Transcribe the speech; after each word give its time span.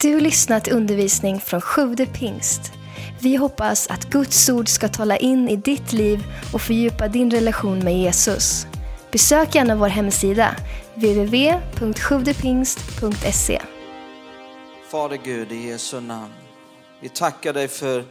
Du 0.00 0.14
har 0.14 0.20
lyssnat 0.20 0.64
till 0.64 0.72
undervisning 0.72 1.40
från 1.40 1.60
Sjude 1.60 2.06
pingst. 2.06 2.72
Vi 3.20 3.36
hoppas 3.36 3.86
att 3.86 4.04
Guds 4.04 4.48
ord 4.48 4.68
ska 4.68 4.88
tala 4.88 5.16
in 5.16 5.48
i 5.48 5.56
ditt 5.56 5.92
liv 5.92 6.24
och 6.52 6.60
fördjupa 6.60 7.08
din 7.08 7.30
relation 7.30 7.78
med 7.78 7.98
Jesus. 7.98 8.66
Besök 9.12 9.54
gärna 9.54 9.76
vår 9.76 9.88
hemsida, 9.88 10.56
www.sjuvdepingst.se. 10.94 13.62
Fader 14.90 15.18
Gud, 15.24 15.52
i 15.52 15.68
Jesu 15.68 16.00
namn. 16.00 16.32
Vi 17.00 17.08
tackar 17.08 17.52
dig 17.52 17.68
för 17.68 18.04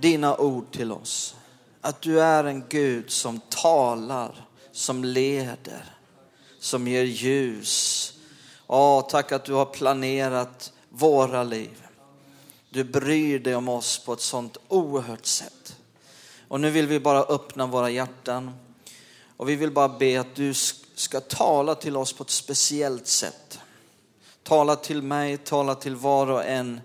dina 0.00 0.36
ord 0.36 0.72
till 0.72 0.92
oss. 0.92 1.36
Att 1.80 2.02
du 2.02 2.20
är 2.20 2.44
en 2.44 2.64
Gud 2.68 3.10
som 3.10 3.40
talar, 3.48 4.34
som 4.72 5.04
leder, 5.04 5.84
som 6.58 6.88
ger 6.88 7.04
ljus. 7.04 8.12
Åh, 8.66 9.06
tack 9.08 9.32
att 9.32 9.44
du 9.44 9.52
har 9.52 9.66
planerat 9.66 10.72
våra 10.90 11.44
liv. 11.44 11.86
Du 12.70 12.84
bryr 12.84 13.38
dig 13.38 13.54
om 13.54 13.68
oss 13.68 13.98
på 13.98 14.12
ett 14.12 14.20
sånt 14.20 14.56
oerhört 14.68 15.26
sätt. 15.26 15.76
Och 16.48 16.60
nu 16.60 16.70
vill 16.70 16.86
vi 16.86 17.00
bara 17.00 17.22
öppna 17.22 17.66
våra 17.66 17.90
hjärtan 17.90 18.54
och 19.36 19.48
vi 19.48 19.56
vill 19.56 19.70
bara 19.70 19.88
be 19.88 20.20
att 20.20 20.34
du 20.34 20.54
ska 20.94 21.20
tala 21.20 21.74
till 21.74 21.96
oss 21.96 22.12
på 22.12 22.22
ett 22.22 22.30
speciellt 22.30 23.06
sätt. 23.06 23.58
Tala 24.42 24.76
till 24.76 25.02
mig, 25.02 25.38
tala 25.38 25.74
till 25.74 25.96
var 25.96 26.30
och 26.30 26.44
en 26.44 26.80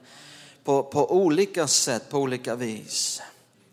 på, 0.63 0.83
på 0.83 1.11
olika 1.11 1.67
sätt, 1.67 2.09
på 2.09 2.17
olika 2.17 2.55
vis. 2.55 3.21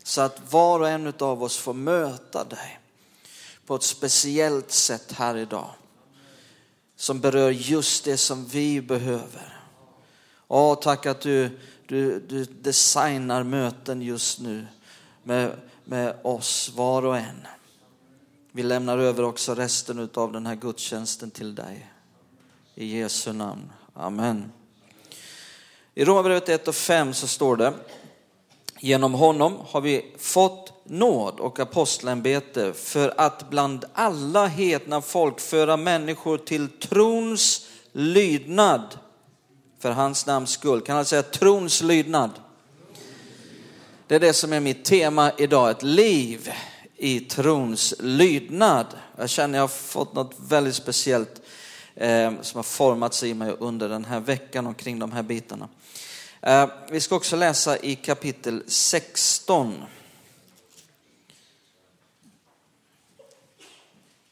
Så 0.03 0.21
att 0.21 0.53
var 0.53 0.81
och 0.81 0.89
en 0.89 1.13
av 1.19 1.43
oss 1.43 1.57
får 1.57 1.75
möta 1.75 2.45
dig 2.45 2.79
på 3.67 3.75
ett 3.75 3.83
speciellt 3.83 4.73
sätt 4.73 5.13
här 5.13 5.37
idag. 5.37 5.71
Som 6.97 7.21
berör 7.21 7.51
just 7.51 8.05
det 8.05 8.17
som 8.17 8.47
vi 8.47 8.81
behöver. 8.81 9.62
Åh, 10.55 10.75
tack 10.75 11.07
att 11.07 11.21
du, 11.21 11.59
du, 11.87 12.21
du 12.21 12.45
designar 12.45 13.43
möten 13.43 14.03
just 14.03 14.41
nu 14.41 14.67
med, 15.23 15.53
med 15.85 16.15
oss 16.23 16.73
var 16.77 17.05
och 17.05 17.17
en. 17.17 17.47
Vi 18.53 18.63
lämnar 18.63 18.99
över 18.99 19.23
också 19.23 19.55
resten 19.55 20.11
av 20.15 20.33
den 20.33 20.47
här 20.47 20.55
gudstjänsten 20.55 21.31
till 21.31 21.55
dig. 21.55 21.91
I 22.75 22.99
Jesu 22.99 23.33
namn. 23.33 23.73
Amen. 23.95 24.53
I 25.95 26.05
Romarbrevet 26.05 26.49
1 26.49 26.69
och 26.69 26.75
5 26.75 27.15
så 27.15 27.27
står 27.27 27.57
det, 27.57 27.75
genom 28.79 29.15
honom 29.15 29.59
har 29.69 29.81
vi 29.81 30.15
fått 30.19 30.73
nåd 30.85 31.41
och 31.41 31.61
apostelämbete 31.61 32.73
för 32.73 33.15
att 33.17 33.51
bland 33.51 33.85
alla 33.93 34.47
hedna 34.47 35.01
folk 35.01 35.41
föra 35.41 35.77
människor 35.77 36.39
till 36.39 36.69
trons 36.69 37.67
lydnad 37.93 38.99
för 39.83 39.91
hans 39.91 40.27
namns 40.27 40.51
skull. 40.51 40.81
Kan 40.81 40.97
han 40.97 41.05
säga 41.05 41.23
trons 41.23 41.83
lydnad? 41.83 42.31
Det 44.07 44.15
är 44.15 44.21
det 44.21 44.33
som 44.33 44.53
är 44.53 44.61
mitt 44.61 44.85
tema 44.85 45.33
idag, 45.39 45.71
ett 45.71 45.83
liv 45.83 46.53
i 46.97 47.21
trons 47.21 47.95
lydnad. 47.99 48.87
Jag 49.17 49.31
känner 49.31 49.59
jag 49.59 49.63
har 49.63 49.69
fått 49.69 50.15
något 50.15 50.35
väldigt 50.49 50.75
speciellt 50.75 51.43
eh, 51.95 52.33
som 52.43 52.59
har 52.59 52.63
formats 52.63 53.23
i 53.23 53.35
mig 53.35 53.57
under 53.59 53.89
den 53.89 54.05
här 54.05 54.21
veckan 54.21 54.67
omkring 54.67 54.99
de 54.99 55.13
här 55.13 55.23
bitarna. 55.23 55.69
Eh, 56.41 56.69
vi 56.91 57.01
ska 57.01 57.17
också 57.17 57.37
läsa 57.37 57.79
i 57.79 57.97
kapitel 57.97 58.63
16. 58.67 59.83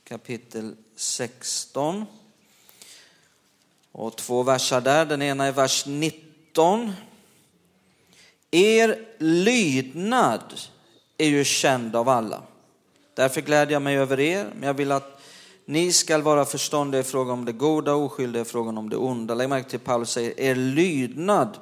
Kapitel 0.05 0.77
16. 0.97 2.07
Och 3.93 4.17
två 4.17 4.43
versar 4.43 4.81
där, 4.81 5.05
den 5.05 5.23
ena 5.23 5.45
är 5.45 5.53
vers 5.53 5.87
19. 5.87 6.93
Er 8.51 8.99
lydnad 9.19 10.55
är 11.19 11.29
ju 11.29 11.45
känd 11.45 11.97
av 11.97 12.09
alla. 12.09 12.43
Därför 13.15 13.41
glädjer 13.41 13.73
jag 13.73 13.83
mig 13.83 13.97
över 13.97 14.21
er, 14.21 14.51
men 14.55 14.67
jag 14.67 14.75
vill 14.75 14.93
att 14.93 15.21
ni 15.65 15.93
skall 15.93 16.23
vara 16.23 16.45
förståndiga 16.45 17.01
i 17.01 17.05
fråga 17.05 17.33
om 17.33 17.45
det 17.45 17.53
goda 17.53 17.95
och 17.95 18.05
oskyldiga 18.05 18.43
i 18.43 18.45
frågan 18.45 18.79
om 18.79 18.91
det 18.91 18.97
onda. 18.97 19.35
Lägg 19.35 19.49
märke 19.49 19.71
till 19.71 19.79
Paulus 19.79 20.11
säger, 20.11 20.41
er 20.41 20.55
lydnad 20.55 21.59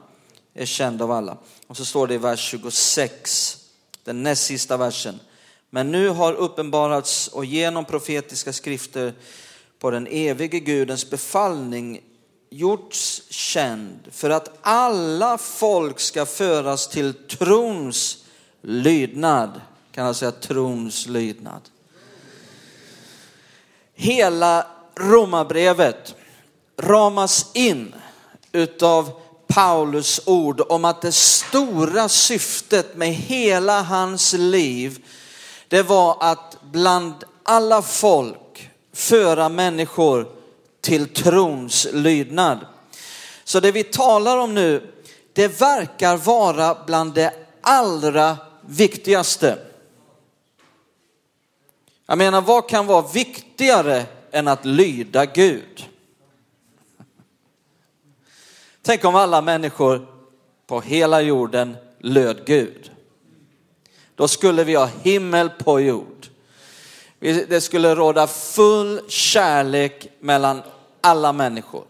är 0.54 0.66
känd 0.66 1.03
av 1.03 1.10
alla. 1.10 1.36
Och 1.66 1.76
så 1.76 1.84
står 1.84 2.06
det 2.06 2.14
i 2.14 2.19
vers 2.19 2.41
26, 2.41 3.56
den 4.04 4.22
näst 4.22 4.44
sista 4.44 4.76
versen. 4.76 5.20
Men 5.70 5.92
nu 5.92 6.08
har 6.08 6.32
uppenbarats 6.32 7.28
och 7.28 7.44
genom 7.44 7.84
profetiska 7.84 8.53
skrifter 8.53 9.14
på 9.78 9.91
den 9.91 10.06
evige 10.06 10.60
Gudens 10.60 11.10
befallning 11.10 12.00
gjorts 12.50 13.22
känd 13.31 13.98
för 14.12 14.31
att 14.31 14.59
alla 14.62 15.38
folk 15.38 16.00
ska 16.00 16.26
föras 16.26 16.88
till 16.88 17.14
trons 17.14 18.25
lydnad. 18.62 19.60
Kan 19.92 20.06
jag 20.06 20.16
säga 20.16 20.32
trons 20.32 21.06
lydnad. 21.06 21.60
Hela 23.94 24.66
romabrevet 24.94 26.14
ramas 26.76 27.47
in 27.54 27.94
utav 28.53 29.10
Paulus 29.47 30.20
ord 30.26 30.60
om 30.69 30.84
att 30.84 31.03
det 31.03 31.12
stora 31.12 32.09
syftet 32.09 32.97
med 32.97 33.15
hela 33.15 33.82
hans 33.82 34.32
liv, 34.32 35.04
det 35.69 35.82
var 35.82 36.16
att 36.20 36.56
bland 36.62 37.15
alla 37.42 37.82
folk 37.82 38.70
föra 38.92 39.48
människor 39.48 40.38
till 40.81 41.09
trons 41.15 41.87
lydnad. 41.93 42.66
Så 43.44 43.61
det 43.61 43.72
vi 43.72 43.84
talar 43.84 44.37
om 44.39 44.55
nu, 44.55 44.93
det 45.33 45.61
verkar 45.61 46.16
vara 46.16 46.77
bland 46.87 47.15
det 47.15 47.34
allra 47.61 48.37
viktigaste. 48.66 49.59
Jag 52.06 52.19
menar, 52.19 52.41
vad 52.41 52.69
kan 52.69 52.87
vara 52.87 53.06
viktigare 53.15 54.05
än 54.31 54.49
att 54.49 54.65
lyda 54.65 55.27
Gud? 55.27 55.89
Tänk 58.83 59.05
om 59.05 59.15
alla 59.15 59.43
människor 59.43 60.06
på 60.66 60.81
hela 60.81 61.21
jorden 61.21 61.77
löd 61.99 62.47
Gud. 62.47 62.91
Då 64.15 64.28
skulle 64.28 64.65
vi 64.65 64.75
ha 64.75 64.91
himmel 65.03 65.50
på 65.50 65.81
jord. 65.81 66.28
Det 67.20 67.60
skulle 67.60 67.94
råda 67.94 68.26
full 68.26 69.00
kärlek 69.08 70.08
mellan 70.20 70.62
alla 71.00 71.32
människor. 71.32 71.84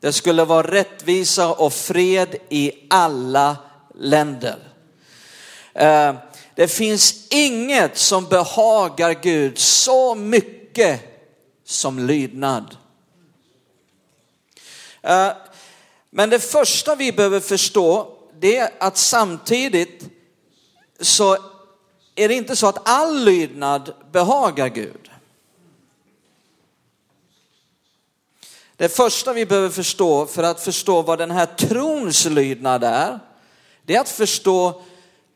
Det 0.00 0.12
skulle 0.12 0.44
vara 0.44 0.66
rättvisa 0.66 1.52
och 1.52 1.72
fred 1.72 2.36
i 2.48 2.72
alla 2.90 3.56
länder. 3.94 4.58
Eh, 5.72 6.14
det 6.54 6.68
finns 6.68 7.26
inget 7.30 7.98
som 7.98 8.24
behagar 8.24 9.14
Gud 9.22 9.58
så 9.58 10.14
mycket 10.14 11.00
som 11.64 11.98
lydnad. 11.98 12.76
Eh, 15.02 15.32
men 16.10 16.30
det 16.30 16.40
första 16.40 16.94
vi 16.94 17.12
behöver 17.12 17.40
förstå 17.40 18.14
det 18.40 18.56
är 18.56 18.70
att 18.80 18.96
samtidigt 18.96 20.04
så 21.00 21.38
är 22.14 22.28
det 22.28 22.34
inte 22.34 22.56
så 22.56 22.66
att 22.66 22.88
all 22.88 23.24
lydnad 23.24 23.94
behagar 24.12 24.68
Gud. 24.68 25.10
Det 28.76 28.88
första 28.88 29.32
vi 29.32 29.46
behöver 29.46 29.68
förstå 29.68 30.26
för 30.26 30.42
att 30.42 30.60
förstå 30.60 31.02
vad 31.02 31.18
den 31.18 31.30
här 31.30 31.46
trons 31.46 32.24
lydnad 32.24 32.84
är, 32.84 33.20
det 33.82 33.96
är 33.96 34.00
att 34.00 34.08
förstå 34.08 34.82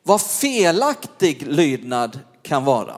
vad 0.02 0.20
felaktig 0.20 1.46
lydnad 1.46 2.20
kan 2.42 2.64
vara. 2.64 2.96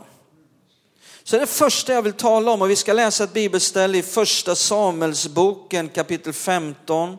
Så 1.22 1.38
det 1.38 1.46
första 1.46 1.92
jag 1.92 2.02
vill 2.02 2.12
tala 2.12 2.50
om, 2.50 2.62
och 2.62 2.70
vi 2.70 2.76
ska 2.76 2.92
läsa 2.92 3.24
ett 3.24 3.32
bibelställe 3.32 3.98
i 3.98 4.02
första 4.02 4.54
Samuelsboken 4.54 5.88
kapitel 5.88 6.32
15, 6.32 7.16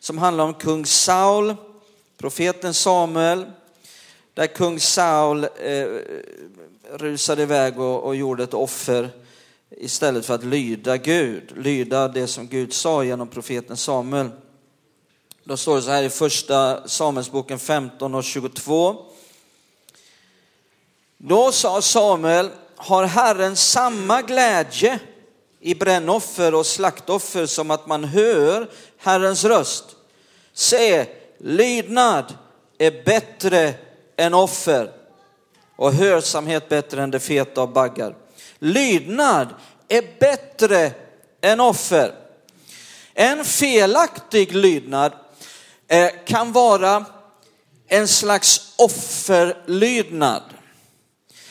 som 0.00 0.18
handlar 0.18 0.44
om 0.44 0.54
kung 0.54 0.86
Saul, 0.86 1.56
profeten 2.18 2.74
Samuel, 2.74 3.46
där 4.34 4.46
kung 4.46 4.80
Saul 4.80 5.44
eh, 5.44 5.86
rusade 6.92 7.42
iväg 7.42 7.80
och, 7.80 8.02
och 8.02 8.16
gjorde 8.16 8.44
ett 8.44 8.54
offer 8.54 9.10
istället 9.70 10.26
för 10.26 10.34
att 10.34 10.44
lyda 10.44 10.96
Gud, 10.96 11.52
lyda 11.56 12.08
det 12.08 12.26
som 12.26 12.48
Gud 12.48 12.72
sa 12.72 13.04
genom 13.04 13.28
profeten 13.28 13.76
Samuel. 13.76 14.30
Då 15.44 15.56
står 15.56 15.76
det 15.76 15.82
så 15.82 15.90
här 15.90 16.02
i 16.02 16.10
första 16.10 16.88
Samuelsboken 16.88 17.58
15 17.58 18.14
och 18.14 18.24
22. 18.24 18.96
Då 21.18 21.52
sa 21.52 21.82
Samuel, 21.82 22.50
har 22.76 23.04
Herren 23.04 23.56
samma 23.56 24.22
glädje 24.22 24.98
i 25.60 25.74
brännoffer 25.74 26.54
och 26.54 26.66
slaktoffer 26.66 27.46
som 27.46 27.70
att 27.70 27.86
man 27.86 28.04
hör 28.04 28.70
Herrens 28.96 29.44
röst? 29.44 29.84
Se, 30.52 31.06
lydnad 31.38 32.34
är 32.78 33.04
bättre 33.04 33.74
än 34.16 34.34
offer 34.34 34.90
och 35.76 35.92
hörsamhet 35.92 36.68
bättre 36.68 37.02
än 37.02 37.10
det 37.10 37.20
feta 37.20 37.60
av 37.60 37.72
baggar. 37.72 38.14
Lydnad 38.58 39.48
är 39.88 40.04
bättre 40.20 40.92
än 41.40 41.60
offer. 41.60 42.14
En 43.14 43.44
felaktig 43.44 44.54
lydnad 44.54 45.12
eh, 45.88 46.10
kan 46.26 46.52
vara 46.52 47.04
en 47.88 48.08
slags 48.08 48.74
offerlydnad. 48.78 50.42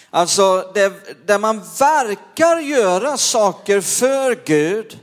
Alltså 0.09 0.71
det, 0.73 0.93
där 1.27 1.39
man 1.39 1.61
verkar 1.79 2.59
göra 2.59 3.17
saker 3.17 3.81
för 3.81 4.39
Gud, 4.45 4.99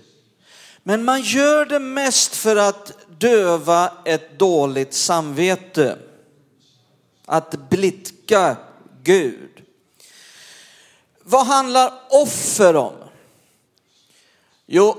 men 0.82 1.04
man 1.04 1.20
gör 1.20 1.66
det 1.66 1.78
mest 1.78 2.36
för 2.36 2.56
att 2.56 2.92
döva 3.18 3.92
ett 4.04 4.38
dåligt 4.38 4.94
samvete. 4.94 5.98
Att 7.30 7.70
blidka 7.70 8.56
Gud. 9.02 9.62
Vad 11.22 11.46
handlar 11.46 11.92
offer 12.10 12.76
om? 12.76 12.94
Jo, 14.66 14.96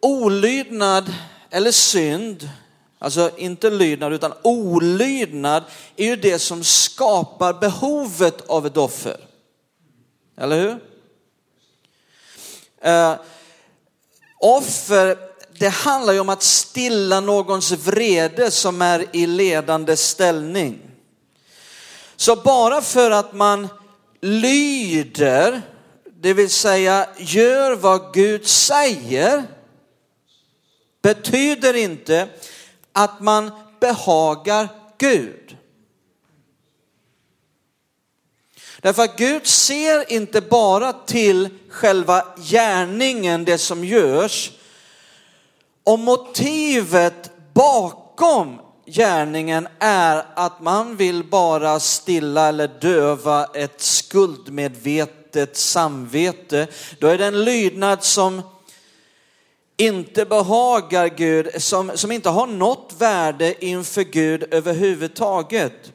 olydnad 0.00 1.14
eller 1.50 1.70
synd, 1.70 2.50
alltså 2.98 3.30
inte 3.36 3.70
lydnad 3.70 4.12
utan 4.12 4.32
olydnad 4.42 5.64
är 5.96 6.06
ju 6.06 6.16
det 6.16 6.38
som 6.38 6.64
skapar 6.64 7.54
behovet 7.54 8.40
av 8.40 8.66
ett 8.66 8.76
offer. 8.76 9.20
Eller 10.36 10.60
hur? 10.60 10.80
Uh, 12.92 13.16
offer, 14.38 15.18
det 15.58 15.68
handlar 15.68 16.12
ju 16.12 16.20
om 16.20 16.28
att 16.28 16.42
stilla 16.42 17.20
någons 17.20 17.72
vrede 17.72 18.50
som 18.50 18.82
är 18.82 19.16
i 19.16 19.26
ledande 19.26 19.96
ställning. 19.96 20.95
Så 22.16 22.36
bara 22.36 22.82
för 22.82 23.10
att 23.10 23.32
man 23.32 23.68
lyder, 24.20 25.62
det 26.20 26.34
vill 26.34 26.50
säga 26.50 27.08
gör 27.18 27.76
vad 27.76 28.14
Gud 28.14 28.46
säger, 28.46 29.44
betyder 31.02 31.74
inte 31.74 32.28
att 32.92 33.20
man 33.20 33.50
behagar 33.80 34.68
Gud. 34.98 35.56
Därför 38.80 39.02
att 39.02 39.16
Gud 39.16 39.46
ser 39.46 40.12
inte 40.12 40.40
bara 40.40 40.92
till 40.92 41.48
själva 41.68 42.24
gärningen, 42.36 43.44
det 43.44 43.58
som 43.58 43.84
görs, 43.84 44.52
och 45.84 45.98
motivet 45.98 47.30
bakom 47.54 48.60
gärningen 48.86 49.68
är 49.78 50.24
att 50.34 50.60
man 50.60 50.96
vill 50.96 51.24
bara 51.24 51.80
stilla 51.80 52.48
eller 52.48 52.68
döva 52.80 53.44
ett 53.44 53.80
skuldmedvetet 53.80 55.56
samvete, 55.56 56.66
då 57.00 57.06
är 57.06 57.18
det 57.18 57.26
en 57.26 57.44
lydnad 57.44 58.04
som 58.04 58.42
inte 59.76 60.24
behagar 60.24 61.08
Gud, 61.08 61.62
som, 61.62 61.92
som 61.94 62.12
inte 62.12 62.28
har 62.28 62.46
något 62.46 62.94
värde 62.98 63.64
inför 63.64 64.02
Gud 64.02 64.54
överhuvudtaget. 64.54 65.92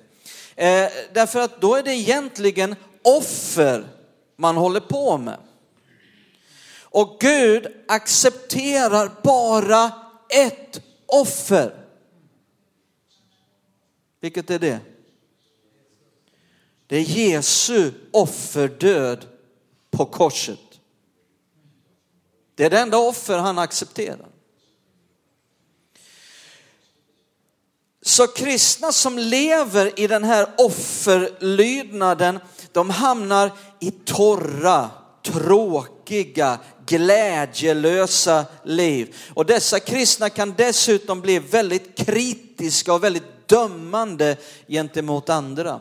Eh, 0.55 0.87
därför 1.13 1.39
att 1.39 1.61
då 1.61 1.75
är 1.75 1.83
det 1.83 1.95
egentligen 1.95 2.75
offer 3.03 3.87
man 4.37 4.57
håller 4.57 4.79
på 4.79 5.17
med. 5.17 5.37
Och 6.83 7.17
Gud 7.19 7.67
accepterar 7.87 9.11
bara 9.23 9.91
ett 10.29 10.81
offer. 11.05 11.80
Vilket 14.21 14.49
är 14.49 14.59
det? 14.59 14.79
Det 16.87 16.97
är 16.97 17.01
Jesu 17.01 17.91
offerdöd 18.11 19.25
på 19.91 20.05
korset. 20.05 20.59
Det 22.55 22.65
är 22.65 22.69
det 22.69 22.79
enda 22.79 22.97
offer 22.97 23.37
han 23.37 23.59
accepterar. 23.59 24.27
Så 28.01 28.27
kristna 28.27 28.91
som 28.91 29.17
lever 29.17 29.99
i 29.99 30.07
den 30.07 30.23
här 30.23 30.47
offerlydnaden, 30.57 32.39
de 32.71 32.89
hamnar 32.89 33.51
i 33.79 33.91
torra, 33.91 34.89
tråkiga, 35.23 36.59
glädjelösa 36.85 38.45
liv. 38.63 39.15
Och 39.33 39.45
dessa 39.45 39.79
kristna 39.79 40.29
kan 40.29 40.53
dessutom 40.57 41.21
bli 41.21 41.39
väldigt 41.39 41.97
kritiska 41.97 42.93
och 42.93 43.03
väldigt 43.03 43.30
dömande 43.51 44.37
gentemot 44.67 45.29
andra. 45.29 45.79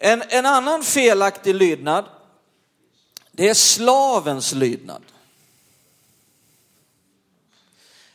En, 0.00 0.22
en 0.28 0.46
annan 0.46 0.82
felaktig 0.82 1.54
lydnad, 1.54 2.04
det 3.32 3.48
är 3.48 3.54
slavens 3.54 4.52
lydnad. 4.52 5.02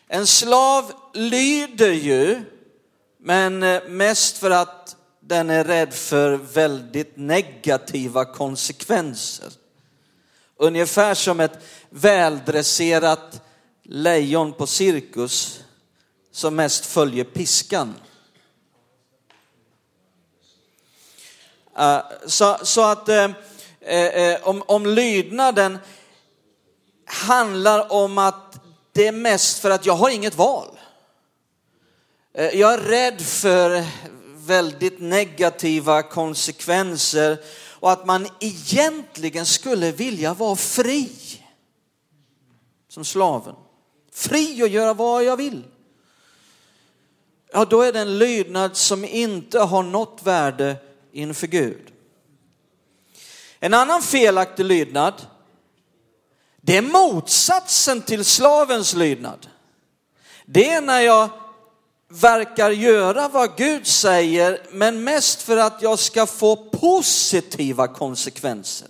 En 0.08 0.28
slav 0.28 0.92
lyder 1.14 1.92
ju, 1.92 2.42
men 3.18 3.64
eh, 3.64 3.84
mest 3.88 4.38
för 4.38 4.52
att 4.52 4.96
den 5.20 5.50
är 5.50 5.64
rädd 5.64 5.94
för 5.94 6.36
väldigt 6.36 7.18
negativa 7.18 8.26
konsekvenser. 8.26 9.54
Ungefär 10.58 11.14
som 11.14 11.40
ett 11.40 11.64
väldresserat 11.90 13.42
lejon 13.84 14.54
på 14.54 14.68
cirkus 14.68 15.63
som 16.34 16.56
mest 16.56 16.86
följer 16.86 17.24
piskan. 17.24 17.94
Eh, 21.78 22.00
så, 22.26 22.58
så, 22.64 22.82
att 22.82 23.10
eh, 23.10 23.32
eh, 23.82 24.48
om, 24.48 24.64
om 24.68 24.86
lydnaden 24.86 25.78
handlar 27.06 27.92
om 27.92 28.18
att 28.18 28.60
det 28.92 29.08
är 29.08 29.12
mest 29.12 29.60
för 29.60 29.70
att 29.70 29.86
jag 29.86 29.94
har 29.94 30.10
inget 30.10 30.36
val. 30.36 30.80
Jag 32.34 32.74
är 32.74 32.78
rädd 32.78 33.22
för 33.22 33.86
väldigt 34.36 35.00
negativa 35.00 36.04
konsekvenser 36.04 37.38
och 37.80 37.92
att 37.92 38.06
man 38.06 38.28
egentligen 38.40 39.46
skulle 39.46 39.92
vilja 39.92 40.34
vara 40.34 40.56
fri. 40.56 41.12
Som 42.90 43.06
slaven. 43.06 43.56
Fri 44.12 44.64
att 44.64 44.70
göra 44.70 44.94
vad 44.94 45.24
jag 45.24 45.38
vill 45.38 45.64
ja 47.54 47.66
då 47.66 47.82
är 47.82 47.94
det 47.94 48.00
en 48.00 48.18
lydnad 48.18 48.78
som 48.78 49.06
inte 49.06 49.60
har 49.60 49.84
något 49.84 50.20
värde 50.24 50.76
inför 51.12 51.48
Gud. 51.48 51.92
En 53.60 53.74
annan 53.74 54.02
felaktig 54.02 54.66
lydnad, 54.66 55.14
det 56.62 56.78
är 56.78 56.82
motsatsen 56.82 58.02
till 58.02 58.26
slavens 58.26 58.94
lydnad. 58.94 59.48
Det 60.46 60.70
är 60.70 60.82
när 60.82 61.02
jag 61.02 61.30
verkar 62.10 62.72
göra 62.72 63.28
vad 63.28 63.58
Gud 63.58 63.88
säger, 63.88 64.62
men 64.72 65.04
mest 65.04 65.42
för 65.42 65.58
att 65.58 65.82
jag 65.82 66.00
ska 66.00 66.26
få 66.26 66.56
positiva 66.56 67.88
konsekvenser. 67.88 68.88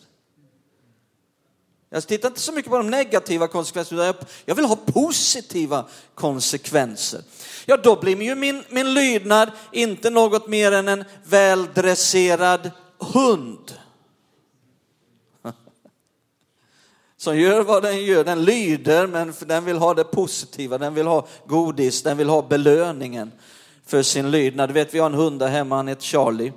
Jag 1.90 2.08
tittar 2.08 2.30
inte 2.30 2.42
så 2.42 2.52
mycket 2.52 2.72
på 2.72 2.78
de 2.78 2.90
negativa 2.90 3.48
konsekvenserna, 3.48 4.10
utan 4.10 4.26
jag 4.46 4.56
vill 4.56 4.66
ha 4.66 4.76
positiva 4.76 5.86
konsekvenser. 6.16 7.22
Ja, 7.66 7.78
då 7.78 7.96
blir 7.96 8.22
ju 8.22 8.36
min, 8.36 8.64
min 8.70 8.94
lydnad 8.94 9.52
inte 9.72 10.10
något 10.10 10.48
mer 10.48 10.72
än 10.72 10.88
en 10.88 11.04
väldresserad 11.24 12.72
hund. 12.98 13.74
Som 17.18 17.40
gör 17.40 17.64
vad 17.64 17.84
den 17.84 18.06
gör, 18.06 18.24
den 18.24 18.46
lyder 18.46 19.08
men 19.08 19.34
den 19.40 19.66
vill 19.66 19.78
ha 19.78 19.94
det 19.94 20.04
positiva, 20.04 20.78
den 20.78 20.94
vill 20.94 21.08
ha 21.08 21.28
godis, 21.48 22.04
den 22.04 22.18
vill 22.18 22.30
ha 22.30 22.42
belöningen 22.42 23.32
för 23.86 24.04
sin 24.04 24.32
lydnad. 24.32 24.70
Du 24.70 24.74
vet, 24.74 24.94
vi 24.94 25.00
har 25.00 25.06
en 25.06 25.14
hund 25.14 25.40
där 25.40 25.48
hemma, 25.48 25.76
han 25.76 25.88
heter 25.88 26.04
Charlie. 26.04 26.54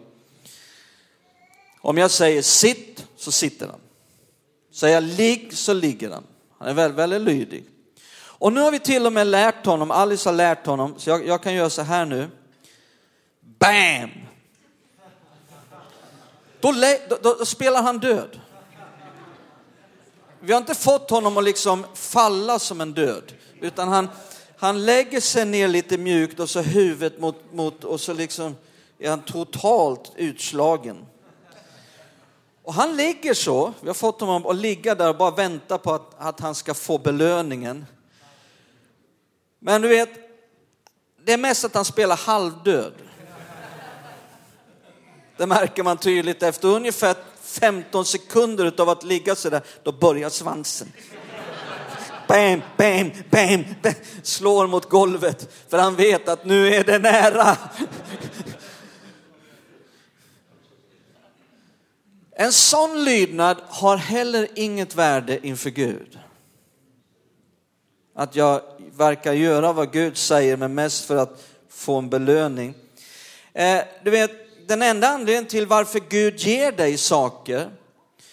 Om 1.80 1.98
jag 1.98 2.10
säger 2.10 2.42
sitt 2.42 3.06
så 3.16 3.32
sitter 3.32 3.66
han. 3.66 3.80
Säger 4.72 4.94
jag 4.94 5.04
ligg 5.04 5.56
så 5.56 5.72
ligger 5.72 6.10
han. 6.10 6.24
Han 6.58 6.68
är 6.68 6.74
väldigt, 6.74 6.98
väldigt 6.98 7.22
lydig. 7.22 7.64
Och 8.38 8.52
nu 8.52 8.60
har 8.60 8.70
vi 8.70 8.78
till 8.78 9.06
och 9.06 9.12
med 9.12 9.26
lärt 9.26 9.66
honom, 9.66 9.90
Alice 9.90 10.28
har 10.28 10.34
lärt 10.34 10.66
honom, 10.66 10.94
så 10.96 11.10
jag, 11.10 11.26
jag 11.26 11.42
kan 11.42 11.54
göra 11.54 11.70
så 11.70 11.82
här 11.82 12.04
nu. 12.04 12.28
Bam! 13.40 14.10
Då, 16.60 16.72
då, 17.08 17.34
då, 17.38 17.44
spelar 17.44 17.82
han 17.82 17.98
död. 17.98 18.40
Vi 20.40 20.52
har 20.52 20.60
inte 20.60 20.74
fått 20.74 21.10
honom 21.10 21.36
att 21.36 21.44
liksom 21.44 21.84
falla 21.94 22.58
som 22.58 22.80
en 22.80 22.92
död, 22.92 23.32
utan 23.60 23.88
han, 23.88 24.08
han 24.56 24.84
lägger 24.84 25.20
sig 25.20 25.44
ner 25.44 25.68
lite 25.68 25.98
mjukt 25.98 26.40
och 26.40 26.50
så 26.50 26.60
huvudet 26.60 27.20
mot, 27.20 27.52
mot 27.52 27.84
och 27.84 28.00
så 28.00 28.12
liksom 28.12 28.56
är 28.98 29.10
han 29.10 29.22
totalt 29.22 30.12
utslagen. 30.16 31.06
Och 32.62 32.74
han 32.74 32.96
ligger 32.96 33.34
så, 33.34 33.72
vi 33.80 33.86
har 33.86 33.94
fått 33.94 34.20
honom 34.20 34.46
att 34.46 34.56
ligga 34.56 34.94
där 34.94 35.08
och 35.08 35.16
bara 35.16 35.30
vänta 35.30 35.78
på 35.78 35.92
att, 35.92 36.14
att 36.18 36.40
han 36.40 36.54
ska 36.54 36.74
få 36.74 36.98
belöningen. 36.98 37.86
Men 39.66 39.82
du 39.82 39.88
vet, 39.88 40.08
det 41.24 41.32
är 41.32 41.38
mest 41.38 41.64
att 41.64 41.74
han 41.74 41.84
spelar 41.84 42.16
halvdöd. 42.16 42.92
Det 45.36 45.46
märker 45.46 45.82
man 45.82 45.96
tydligt 45.96 46.42
efter 46.42 46.68
ungefär 46.68 47.16
15 47.42 48.04
sekunder 48.04 48.80
av 48.80 48.88
att 48.88 49.04
ligga 49.04 49.34
så 49.34 49.50
där, 49.50 49.62
då 49.82 49.92
börjar 49.92 50.28
svansen. 50.28 50.92
bam, 52.28 52.62
bam, 52.76 53.10
bam, 53.30 53.64
bam, 53.82 53.94
slår 54.22 54.66
mot 54.66 54.88
golvet 54.88 55.54
för 55.68 55.78
han 55.78 55.96
vet 55.96 56.28
att 56.28 56.44
nu 56.44 56.74
är 56.74 56.84
det 56.84 56.98
nära. 56.98 57.56
En 62.30 62.52
sån 62.52 63.04
lydnad 63.04 63.56
har 63.68 63.96
heller 63.96 64.48
inget 64.54 64.94
värde 64.94 65.46
inför 65.46 65.70
Gud. 65.70 66.18
Att 68.18 68.36
jag 68.36 68.60
verkar 68.92 69.32
göra 69.32 69.72
vad 69.72 69.92
Gud 69.92 70.16
säger, 70.16 70.56
men 70.56 70.74
mest 70.74 71.04
för 71.04 71.16
att 71.16 71.42
få 71.68 71.98
en 71.98 72.08
belöning. 72.08 72.74
Eh, 73.52 73.82
du 74.04 74.10
vet, 74.10 74.30
den 74.68 74.82
enda 74.82 75.08
anledningen 75.08 75.46
till 75.46 75.66
varför 75.66 76.00
Gud 76.08 76.38
ger 76.38 76.72
dig 76.72 76.98
saker 76.98 77.70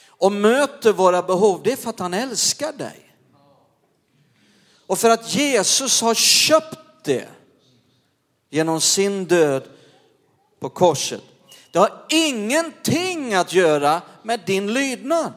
och 0.08 0.32
möter 0.32 0.94
våra 0.94 1.22
behov, 1.22 1.62
det 1.64 1.72
är 1.72 1.76
för 1.76 1.90
att 1.90 2.00
han 2.00 2.14
älskar 2.14 2.74
dig. 2.74 3.16
Och 4.88 5.00
för 5.00 5.10
att 5.10 5.36
Jesus 5.36 6.02
har 6.02 6.14
köpt 6.14 7.04
det 7.04 7.28
genom 8.50 8.82
sin 8.82 9.26
död 9.26 9.64
på 10.60 10.70
korset. 10.70 11.22
Det 11.72 11.80
har 11.80 12.06
ingenting 12.10 13.34
att 13.34 13.54
göra 13.54 14.02
med 14.24 14.40
din 14.46 14.74
lydnad. 14.74 15.34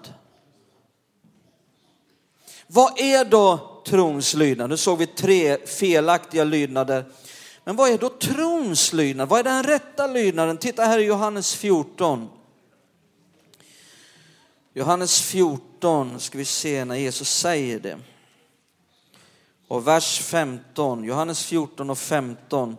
Vad 2.67 3.01
är 3.01 3.25
då 3.25 3.76
trons 3.87 4.35
lydnad? 4.35 4.71
Nu 4.71 4.77
såg 4.77 4.99
vi 4.99 5.07
tre 5.07 5.67
felaktiga 5.67 6.45
lydnader. 6.45 7.05
Men 7.65 7.77
vad 7.77 7.91
är 7.91 7.99
då 7.99 8.09
trons 8.09 8.93
lydnad? 8.93 9.29
Vad 9.29 9.41
är 9.41 9.45
den 9.45 9.63
rätta 9.63 10.07
lydnaden? 10.07 10.59
Titta 10.59 10.85
här 10.85 10.99
i 10.99 11.05
Johannes 11.05 11.55
14. 11.55 12.29
Johannes 14.75 15.21
14 15.21 16.21
ska 16.21 16.39
vi 16.39 16.45
se 16.45 16.85
när 16.85 16.97
Jesus 16.97 17.31
säger 17.31 17.81
det. 17.81 17.99
Och 19.69 19.87
vers 19.87 20.21
15, 20.21 21.05
Johannes 21.05 21.45
14 21.45 21.91
och 21.91 21.99
15. 21.99 22.77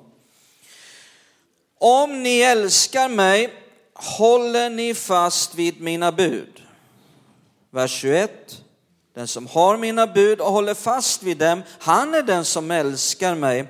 Om 1.80 2.24
ni 2.24 2.40
älskar 2.40 3.10
mig 3.10 3.54
håller 3.94 4.70
ni 4.70 4.94
fast 4.94 5.56
vid 5.56 5.82
mina 5.82 6.12
bud. 6.12 6.62
Vers 7.72 7.92
21. 7.92 8.64
Den 9.18 9.28
som 9.28 9.48
har 9.48 9.78
mina 9.78 10.08
bud 10.08 10.42
och 10.42 10.52
håller 10.52 10.74
fast 10.74 11.24
vid 11.24 11.38
dem, 11.38 11.64
han 11.80 12.14
är 12.14 12.24
den 12.24 12.46
som 12.46 12.72
älskar 12.72 13.36
mig. 13.36 13.68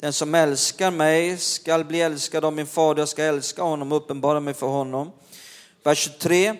Den 0.00 0.12
som 0.12 0.34
älskar 0.34 0.90
mig 0.90 1.38
skall 1.38 1.84
bli 1.84 2.00
älskad 2.00 2.44
av 2.44 2.52
min 2.52 2.66
fader, 2.66 3.02
jag 3.02 3.08
ska 3.08 3.24
älska 3.24 3.62
honom 3.62 3.92
och 3.92 3.98
uppenbara 3.98 4.40
mig 4.40 4.54
för 4.54 4.66
honom. 4.66 5.12
Vers 5.82 5.98
23. 5.98 6.54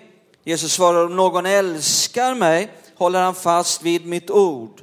Jesus 0.45 0.73
svarar, 0.73 1.05
om 1.05 1.17
någon 1.17 1.47
älskar 1.47 2.35
mig 2.35 2.71
håller 2.97 3.23
han 3.23 3.35
fast 3.35 3.83
vid 3.83 4.07
mitt 4.07 4.31
ord 4.31 4.83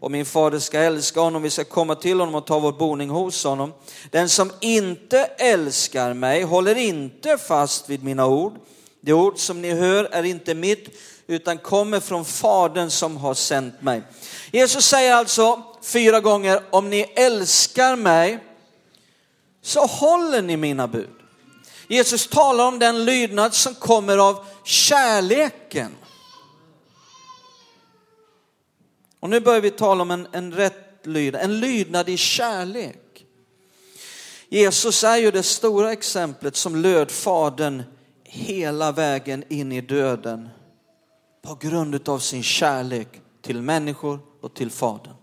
och 0.00 0.10
min 0.10 0.26
fader 0.26 0.58
ska 0.58 0.78
älska 0.78 1.20
honom, 1.20 1.42
vi 1.42 1.50
ska 1.50 1.64
komma 1.64 1.94
till 1.94 2.20
honom 2.20 2.34
och 2.34 2.46
ta 2.46 2.58
vår 2.58 2.72
boning 2.72 3.10
hos 3.10 3.44
honom. 3.44 3.72
Den 4.10 4.28
som 4.28 4.50
inte 4.60 5.24
älskar 5.24 6.14
mig 6.14 6.42
håller 6.42 6.74
inte 6.74 7.38
fast 7.38 7.88
vid 7.88 8.04
mina 8.04 8.26
ord. 8.26 8.52
Det 9.06 9.12
ord 9.12 9.38
som 9.38 9.62
ni 9.62 9.72
hör 9.72 10.04
är 10.04 10.22
inte 10.22 10.54
mitt, 10.54 10.88
utan 11.26 11.58
kommer 11.58 12.00
från 12.00 12.24
Fadern 12.24 12.90
som 12.90 13.16
har 13.16 13.34
sänt 13.34 13.82
mig. 13.82 14.02
Jesus 14.52 14.86
säger 14.86 15.14
alltså 15.14 15.62
fyra 15.82 16.20
gånger, 16.20 16.62
om 16.70 16.90
ni 16.90 17.00
älskar 17.00 17.96
mig 17.96 18.38
så 19.62 19.86
håller 19.86 20.42
ni 20.42 20.56
mina 20.56 20.88
bud. 20.88 21.10
Jesus 21.88 22.26
talar 22.26 22.68
om 22.68 22.78
den 22.78 23.04
lydnad 23.04 23.54
som 23.54 23.74
kommer 23.74 24.18
av 24.18 24.44
kärleken. 24.64 25.94
Och 29.20 29.30
nu 29.30 29.40
börjar 29.40 29.60
vi 29.60 29.70
tala 29.70 30.02
om 30.02 30.10
en, 30.10 30.28
en 30.32 30.54
rätt 30.54 31.06
lydnad, 31.06 31.42
en 31.42 31.60
lydnad 31.60 32.08
i 32.08 32.16
kärlek. 32.16 33.26
Jesus 34.48 35.04
är 35.04 35.16
ju 35.16 35.30
det 35.30 35.42
stora 35.42 35.92
exemplet 35.92 36.56
som 36.56 36.76
löd 36.76 37.10
Fadern 37.10 37.82
hela 38.28 38.92
vägen 38.92 39.44
in 39.48 39.72
i 39.72 39.80
döden 39.80 40.48
på 41.42 41.54
grund 41.54 42.08
av 42.08 42.18
sin 42.18 42.42
kärlek 42.42 43.20
till 43.42 43.62
människor 43.62 44.20
och 44.40 44.54
till 44.54 44.70
Fadern. 44.70 45.14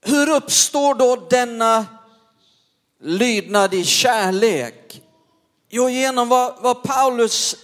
Hur 0.00 0.30
uppstår 0.30 0.94
då 0.94 1.16
denna 1.30 1.86
lydnad 3.00 3.74
i 3.74 3.84
kärlek? 3.84 5.02
Jo, 5.68 5.88
genom 5.88 6.28
vad, 6.28 6.62
vad 6.62 6.82
Paulus 6.82 7.56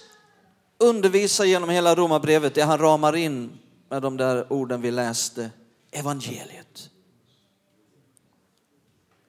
undervisar 0.79 1.45
genom 1.45 1.69
hela 1.69 1.95
romabrevet, 1.95 2.55
det 2.55 2.63
han 2.63 2.79
ramar 2.79 3.17
in 3.17 3.59
med 3.89 4.03
de 4.03 4.17
där 4.17 4.53
orden 4.53 4.81
vi 4.81 4.91
läste, 4.91 5.51
evangeliet. 5.91 6.91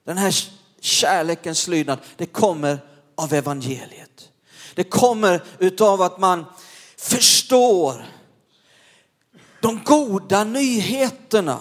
Den 0.04 0.18
här 0.18 0.36
kärlekens 0.80 1.68
lydnad, 1.68 2.00
det 2.18 2.26
kommer 2.26 2.80
av 3.16 3.34
evangeliet. 3.34 4.30
Det 4.76 4.84
kommer 4.84 5.44
utav 5.60 6.02
att 6.02 6.20
man 6.20 6.46
förstår 6.98 8.06
de 9.62 9.84
goda 9.84 10.44
nyheterna 10.44 11.60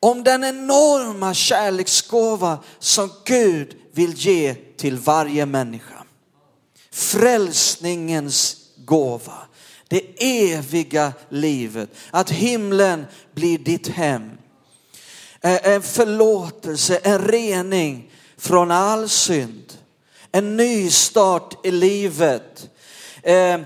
om 0.00 0.24
den 0.24 0.44
enorma 0.44 1.34
kärleksgåva 1.34 2.58
som 2.78 3.10
Gud 3.24 3.76
vill 3.92 4.12
ge 4.12 4.54
till 4.54 4.98
varje 4.98 5.46
människa. 5.46 6.04
Frälsningens 6.90 8.56
gåva 8.76 9.46
det 9.88 10.24
eviga 10.52 11.12
livet. 11.28 11.90
Att 12.10 12.30
himlen 12.30 13.06
blir 13.34 13.58
ditt 13.58 13.88
hem. 13.88 14.30
Eh, 15.40 15.68
en 15.68 15.82
förlåtelse, 15.82 16.96
en 16.96 17.18
rening 17.18 18.10
från 18.36 18.70
all 18.70 19.08
synd. 19.08 19.63
En 20.34 20.56
ny 20.56 20.90
start 20.90 21.66
i 21.66 21.70
livet. 21.70 22.68
Eh, 23.22 23.60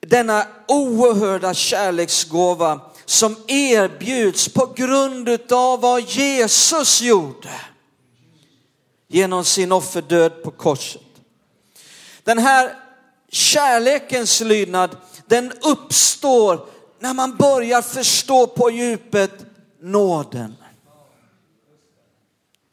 denna 0.00 0.46
oerhörda 0.68 1.54
kärleksgåva 1.54 2.80
som 3.04 3.36
erbjuds 3.46 4.48
på 4.48 4.66
grund 4.66 5.52
av 5.52 5.80
vad 5.80 6.02
Jesus 6.02 7.02
gjorde 7.02 7.60
genom 9.08 9.44
sin 9.44 9.72
offerdöd 9.72 10.42
på 10.42 10.50
korset. 10.50 11.02
Den 12.22 12.38
här 12.38 12.76
kärlekens 13.30 14.40
lydnad 14.40 14.96
den 15.26 15.52
uppstår 15.52 16.66
när 16.98 17.14
man 17.14 17.36
börjar 17.36 17.82
förstå 17.82 18.46
på 18.46 18.70
djupet 18.70 19.32
nåden. 19.80 20.56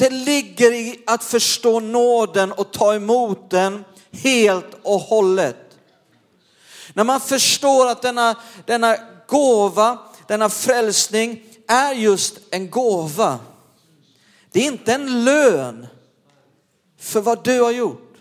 Det 0.01 0.09
ligger 0.09 0.73
i 0.73 1.03
att 1.05 1.23
förstå 1.23 1.79
nåden 1.79 2.51
och 2.51 2.73
ta 2.73 2.95
emot 2.95 3.49
den 3.49 3.85
helt 4.11 4.73
och 4.83 4.99
hållet. 4.99 5.77
När 6.93 7.03
man 7.03 7.21
förstår 7.21 7.87
att 7.87 8.01
denna, 8.01 8.35
denna 8.65 8.97
gåva, 9.27 9.97
denna 10.27 10.49
frälsning 10.49 11.43
är 11.67 11.93
just 11.93 12.39
en 12.49 12.69
gåva. 12.69 13.39
Det 14.51 14.59
är 14.59 14.65
inte 14.65 14.93
en 14.93 15.23
lön 15.23 15.87
för 16.97 17.21
vad 17.21 17.43
du 17.43 17.61
har 17.61 17.71
gjort. 17.71 18.13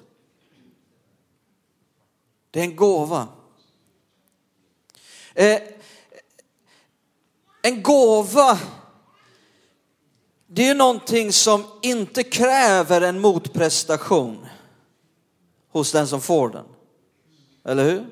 Det 2.50 2.60
är 2.60 2.64
en 2.64 2.76
gåva. 2.76 3.28
Eh, 5.34 5.60
en 7.62 7.82
gåva, 7.82 8.58
det 10.52 10.68
är 10.68 10.74
någonting 10.74 11.32
som 11.32 11.64
inte 11.82 12.22
kräver 12.22 13.00
en 13.00 13.20
motprestation 13.20 14.46
hos 15.72 15.92
den 15.92 16.06
som 16.06 16.20
får 16.20 16.48
den. 16.48 16.64
Eller 17.64 17.84
hur? 17.84 18.06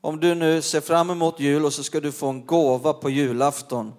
Om 0.00 0.20
du 0.20 0.34
nu 0.34 0.62
ser 0.62 0.80
fram 0.80 1.10
emot 1.10 1.40
jul 1.40 1.64
och 1.64 1.72
så 1.72 1.82
ska 1.82 2.00
du 2.00 2.12
få 2.12 2.28
en 2.28 2.46
gåva 2.46 2.92
på 2.92 3.10
julafton. 3.10 3.92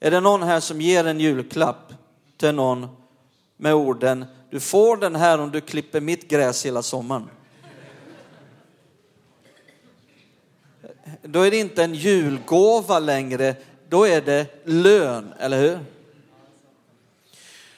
Är 0.00 0.10
det 0.10 0.20
någon 0.20 0.42
här 0.42 0.60
som 0.60 0.80
ger 0.80 1.04
en 1.04 1.20
julklapp 1.20 1.92
till 2.36 2.54
någon 2.54 2.88
med 3.56 3.74
orden, 3.74 4.24
du 4.50 4.60
får 4.60 4.96
den 4.96 5.16
här 5.16 5.38
om 5.38 5.50
du 5.50 5.60
klipper 5.60 6.00
mitt 6.00 6.28
gräs 6.28 6.66
hela 6.66 6.82
sommaren? 6.82 7.28
då 11.22 11.40
är 11.40 11.50
det 11.50 11.56
inte 11.56 11.84
en 11.84 11.94
julgåva 11.94 12.98
längre, 12.98 13.56
då 13.94 14.06
är 14.06 14.20
det 14.20 14.46
lön, 14.64 15.34
eller 15.38 15.58
hur? 15.58 15.78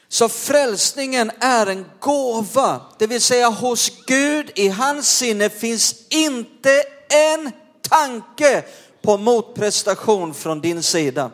Så 0.09 0.29
frälsningen 0.29 1.31
är 1.41 1.67
en 1.67 1.87
gåva, 2.01 2.81
det 2.99 3.07
vill 3.07 3.21
säga 3.21 3.49
hos 3.49 3.93
Gud 4.07 4.51
i 4.55 4.69
hans 4.69 5.19
sinne 5.19 5.51
finns 5.51 5.95
inte 6.09 6.83
en 7.09 7.53
tanke 7.81 8.65
på 9.03 9.17
motprestation 9.17 10.35
från 10.35 10.61
din 10.61 10.83
sida. 10.83 11.31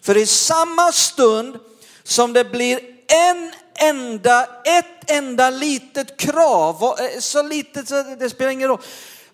För 0.00 0.16
i 0.16 0.26
samma 0.26 0.92
stund 0.92 1.58
som 2.02 2.32
det 2.32 2.44
blir 2.44 2.80
en 3.28 3.52
enda, 3.74 4.48
ett 4.64 5.10
enda 5.10 5.50
litet 5.50 6.16
krav, 6.16 6.94
eh, 6.98 7.20
så 7.20 7.42
litet 7.42 7.88
så 7.88 8.02
det 8.18 8.30
spelar 8.30 8.50
ingen 8.50 8.68
roll, 8.68 8.82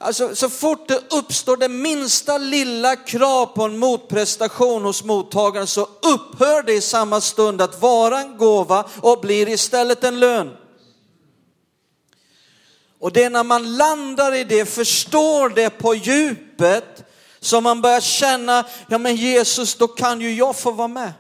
Alltså, 0.03 0.37
så 0.37 0.49
fort 0.49 0.89
det 0.89 1.13
uppstår 1.13 1.57
det 1.57 1.69
minsta 1.69 2.39
lilla 2.39 2.97
krav 2.97 3.47
på 3.47 3.63
en 3.63 3.79
motprestation 3.79 4.85
hos 4.85 5.05
mottagaren 5.05 5.67
så 5.67 5.89
upphör 6.03 6.63
det 6.63 6.73
i 6.73 6.81
samma 6.81 7.21
stund 7.21 7.63
att 7.63 7.83
vara 7.83 8.21
en 8.21 8.37
gåva 8.37 8.85
och 9.01 9.21
blir 9.21 9.49
istället 9.49 10.05
en 10.05 10.21
lön. 10.21 10.57
Och 12.99 13.13
det 13.13 13.25
är 13.25 13.31
när 13.31 13.45
man 13.45 13.77
landar 13.77 14.35
i 14.35 14.45
det, 14.45 14.67
förstår 14.67 15.49
det 15.49 15.71
på 15.71 15.95
djupet, 15.95 17.05
som 17.41 17.65
man 17.65 17.83
börjar 17.83 18.01
känna, 18.01 18.65
ja 18.89 18.99
men 18.99 19.17
Jesus, 19.17 19.75
då 19.75 19.89
kan 19.89 20.21
ju 20.21 20.35
jag 20.35 20.57
få 20.57 20.71
vara 20.71 20.89
med. 20.89 21.13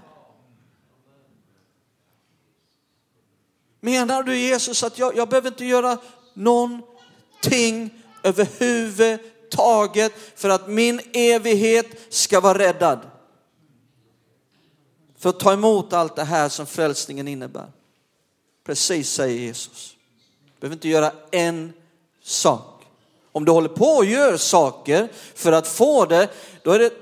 Menar 3.80 4.22
du 4.22 4.38
Jesus 4.38 4.82
att 4.82 4.98
jag, 4.98 5.16
jag 5.16 5.28
behöver 5.28 5.48
inte 5.48 5.64
göra 5.64 5.98
någonting 6.34 8.01
överhuvudtaget 8.22 10.12
för 10.34 10.48
att 10.48 10.68
min 10.68 11.00
evighet 11.12 11.86
ska 12.08 12.40
vara 12.40 12.58
räddad? 12.58 13.00
För 15.18 15.28
att 15.30 15.40
ta 15.40 15.52
emot 15.52 15.92
allt 15.92 16.16
det 16.16 16.24
här 16.24 16.48
som 16.48 16.66
frälsningen 16.66 17.28
innebär. 17.28 17.72
Precis 18.64 19.10
säger 19.10 19.38
Jesus. 19.38 19.96
Du 20.44 20.60
behöver 20.60 20.76
inte 20.76 20.88
göra 20.88 21.12
en 21.30 21.72
sak. 22.22 22.84
Om 23.32 23.44
du 23.44 23.52
håller 23.52 23.68
på 23.68 23.86
och 23.86 24.04
gör 24.04 24.36
saker 24.36 25.08
för 25.34 25.52
att 25.52 25.68
få 25.68 26.04
det, 26.04 26.28
då 26.62 26.70
är 26.70 26.78
det 26.78 26.92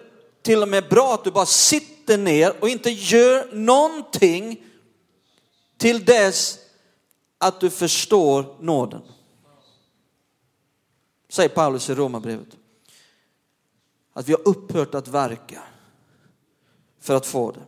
till 0.42 0.62
och 0.62 0.68
med 0.68 0.88
bra 0.88 1.14
att 1.14 1.24
du 1.24 1.30
bara 1.30 1.46
sitter 1.46 2.18
ner 2.18 2.54
och 2.60 2.68
inte 2.68 2.90
gör 2.90 3.48
någonting 3.52 4.60
till 5.78 6.04
dess 6.04 6.58
att 7.38 7.60
du 7.60 7.70
förstår 7.70 8.56
nåden. 8.60 9.02
Säger 11.30 11.48
Paulus 11.48 11.90
i 11.90 11.94
Romarbrevet. 11.94 12.56
Att 14.12 14.28
vi 14.28 14.32
har 14.32 14.48
upphört 14.48 14.94
att 14.94 15.08
verka 15.08 15.62
för 17.00 17.14
att 17.14 17.26
få 17.26 17.52
det. 17.52 17.66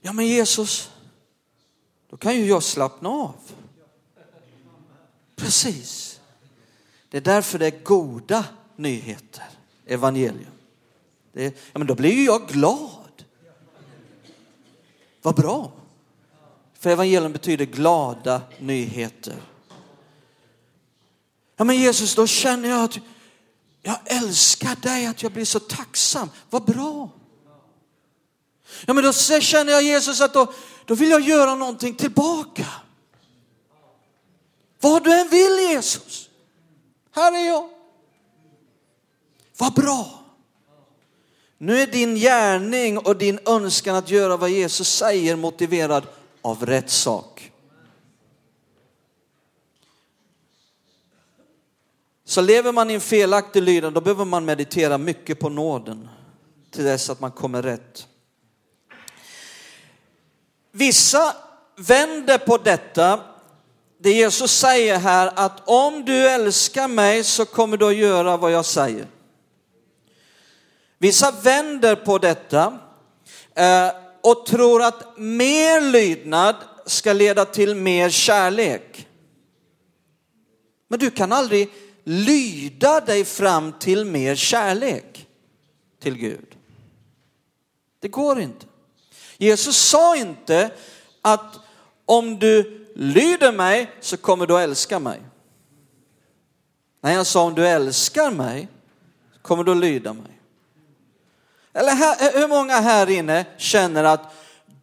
Ja 0.00 0.12
men 0.12 0.26
Jesus, 0.26 0.90
då 2.10 2.16
kan 2.16 2.36
ju 2.36 2.46
jag 2.46 2.62
slappna 2.62 3.08
av. 3.08 3.34
Precis. 5.36 6.20
Det 7.08 7.16
är 7.16 7.20
därför 7.20 7.58
det 7.58 7.66
är 7.66 7.84
goda 7.84 8.44
nyheter, 8.76 9.44
evangelium. 9.86 10.52
Det 11.32 11.44
är, 11.44 11.52
ja, 11.72 11.78
men 11.78 11.86
då 11.86 11.94
blir 11.94 12.12
ju 12.12 12.24
jag 12.24 12.48
glad. 12.48 13.24
Vad 15.22 15.34
bra. 15.34 15.72
För 16.74 16.90
evangelium 16.90 17.32
betyder 17.32 17.64
glada 17.64 18.42
nyheter. 18.58 19.36
Ja 21.56 21.64
men 21.64 21.76
Jesus, 21.76 22.14
då 22.14 22.26
känner 22.26 22.68
jag 22.68 22.84
att 22.84 22.98
jag 23.82 23.98
älskar 24.04 24.76
dig, 24.76 25.06
att 25.06 25.22
jag 25.22 25.32
blir 25.32 25.44
så 25.44 25.60
tacksam. 25.60 26.30
Vad 26.50 26.64
bra. 26.64 27.10
Ja 28.86 28.92
men 28.92 29.04
då 29.04 29.12
känner 29.12 29.72
jag 29.72 29.82
Jesus 29.82 30.20
att 30.20 30.34
då, 30.34 30.52
då 30.84 30.94
vill 30.94 31.10
jag 31.10 31.20
göra 31.20 31.54
någonting 31.54 31.94
tillbaka. 31.94 32.66
Vad 34.80 35.04
du 35.04 35.20
än 35.20 35.28
vill 35.28 35.58
Jesus. 35.70 36.28
Här 37.10 37.32
är 37.32 37.46
jag. 37.46 37.68
Vad 39.58 39.74
bra. 39.74 40.20
Nu 41.58 41.80
är 41.80 41.86
din 41.86 42.14
gärning 42.14 42.98
och 42.98 43.16
din 43.16 43.38
önskan 43.46 43.96
att 43.96 44.10
göra 44.10 44.36
vad 44.36 44.50
Jesus 44.50 44.88
säger 44.88 45.36
motiverad 45.36 46.06
av 46.42 46.66
rätt 46.66 46.90
sak. 46.90 47.33
Så 52.34 52.40
lever 52.40 52.72
man 52.72 52.90
i 52.90 52.94
en 52.94 53.00
felaktig 53.00 53.62
lydnad, 53.62 53.92
då 53.92 54.00
behöver 54.00 54.24
man 54.24 54.44
meditera 54.44 54.98
mycket 54.98 55.40
på 55.40 55.48
nåden 55.48 56.08
till 56.70 56.84
dess 56.84 57.10
att 57.10 57.20
man 57.20 57.30
kommer 57.30 57.62
rätt. 57.62 58.06
Vissa 60.72 61.36
vänder 61.76 62.38
på 62.38 62.56
detta 62.56 63.20
det 63.98 64.10
Jesus 64.10 64.52
säger 64.52 64.98
här 64.98 65.32
att 65.34 65.68
om 65.68 66.04
du 66.04 66.28
älskar 66.28 66.88
mig 66.88 67.24
så 67.24 67.44
kommer 67.44 67.76
du 67.76 67.86
att 67.88 67.96
göra 67.96 68.36
vad 68.36 68.52
jag 68.52 68.64
säger. 68.64 69.06
Vissa 70.98 71.30
vänder 71.30 71.96
på 71.96 72.18
detta 72.18 72.78
eh, 73.54 73.90
och 74.22 74.46
tror 74.46 74.82
att 74.82 75.18
mer 75.18 75.80
lydnad 75.80 76.56
ska 76.86 77.12
leda 77.12 77.44
till 77.44 77.74
mer 77.74 78.10
kärlek. 78.10 79.08
Men 80.88 80.98
du 80.98 81.10
kan 81.10 81.32
aldrig 81.32 81.70
lyda 82.04 83.00
dig 83.00 83.24
fram 83.24 83.72
till 83.72 84.04
mer 84.04 84.34
kärlek 84.34 85.28
till 86.00 86.16
Gud. 86.16 86.56
Det 88.00 88.08
går 88.08 88.40
inte. 88.40 88.66
Jesus 89.36 89.76
sa 89.76 90.16
inte 90.16 90.70
att 91.22 91.58
om 92.04 92.38
du 92.38 92.86
lyder 92.94 93.52
mig 93.52 93.90
så 94.00 94.16
kommer 94.16 94.46
du 94.46 94.54
att 94.54 94.60
älska 94.60 94.98
mig. 94.98 95.20
Nej, 97.00 97.14
han 97.14 97.24
sa 97.24 97.42
om 97.42 97.54
du 97.54 97.66
älskar 97.68 98.30
mig 98.30 98.68
kommer 99.42 99.64
du 99.64 99.72
att 99.72 99.76
lyda 99.76 100.12
mig. 100.12 100.40
Eller 101.72 101.92
här, 101.92 102.40
hur 102.40 102.48
många 102.48 102.80
här 102.80 103.10
inne 103.10 103.44
känner 103.56 104.04
att 104.04 104.34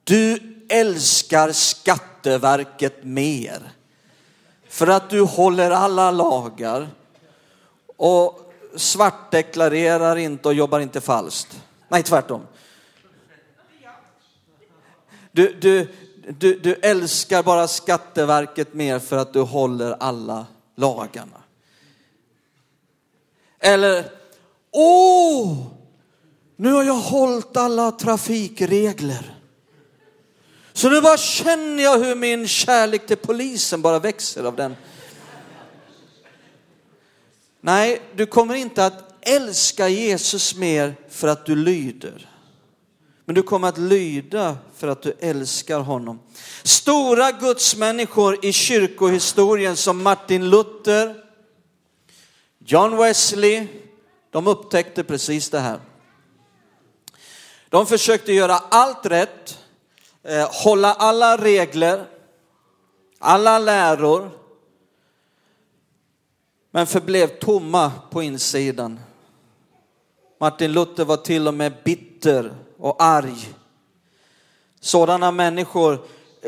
du 0.03 0.39
älskar 0.69 1.51
Skatteverket 1.51 3.03
mer? 3.03 3.71
För 4.67 4.87
att 4.87 5.09
du 5.09 5.21
håller 5.21 5.71
alla 5.71 6.11
lagar 6.11 6.89
och 8.01 8.53
svartdeklarerar 8.75 10.15
inte 10.15 10.47
och 10.47 10.53
jobbar 10.53 10.79
inte 10.79 11.01
falskt. 11.01 11.61
Nej, 11.87 12.03
tvärtom. 12.03 12.41
Du, 15.31 15.53
du, 15.61 15.87
du, 16.27 16.59
du 16.59 16.73
älskar 16.73 17.43
bara 17.43 17.67
Skatteverket 17.67 18.73
mer 18.73 18.99
för 18.99 19.17
att 19.17 19.33
du 19.33 19.41
håller 19.41 19.91
alla 19.99 20.45
lagarna. 20.75 21.41
Eller, 23.59 24.05
åh, 24.71 25.57
nu 26.55 26.71
har 26.71 26.83
jag 26.83 26.93
hållit 26.93 27.57
alla 27.57 27.91
trafikregler. 27.91 29.39
Så 30.73 30.89
nu 30.89 31.01
bara 31.01 31.17
känner 31.17 31.83
jag 31.83 31.99
hur 31.99 32.15
min 32.15 32.47
kärlek 32.47 33.07
till 33.07 33.17
polisen 33.17 33.81
bara 33.81 33.99
växer 33.99 34.43
av 34.43 34.55
den. 34.55 34.75
Nej, 37.61 38.01
du 38.15 38.25
kommer 38.25 38.55
inte 38.55 38.85
att 38.85 39.11
älska 39.21 39.87
Jesus 39.87 40.55
mer 40.55 40.95
för 41.09 41.27
att 41.27 41.45
du 41.45 41.55
lyder. 41.55 42.29
Men 43.25 43.35
du 43.35 43.43
kommer 43.43 43.67
att 43.67 43.77
lyda 43.77 44.57
för 44.75 44.87
att 44.87 45.01
du 45.01 45.13
älskar 45.19 45.79
honom. 45.79 46.19
Stora 46.63 47.31
gudsmänniskor 47.31 48.45
i 48.45 48.53
kyrkohistorien 48.53 49.75
som 49.75 50.03
Martin 50.03 50.49
Luther, 50.49 51.15
John 52.65 52.97
Wesley, 52.97 53.67
de 54.31 54.47
upptäckte 54.47 55.03
precis 55.03 55.49
det 55.49 55.59
här. 55.59 55.79
De 57.69 57.85
försökte 57.85 58.33
göra 58.33 58.57
allt 58.57 59.05
rätt, 59.05 59.57
eh, 60.23 60.49
hålla 60.51 60.93
alla 60.93 61.37
regler, 61.37 62.05
alla 63.19 63.59
läror, 63.59 64.40
men 66.71 66.87
förblev 66.87 67.27
tomma 67.27 67.91
på 68.11 68.23
insidan. 68.23 68.99
Martin 70.39 70.71
Luther 70.71 71.05
var 71.05 71.17
till 71.17 71.47
och 71.47 71.53
med 71.53 71.73
bitter 71.83 72.53
och 72.79 73.03
arg. 73.03 73.53
Sådana 74.79 75.31
människor 75.31 75.99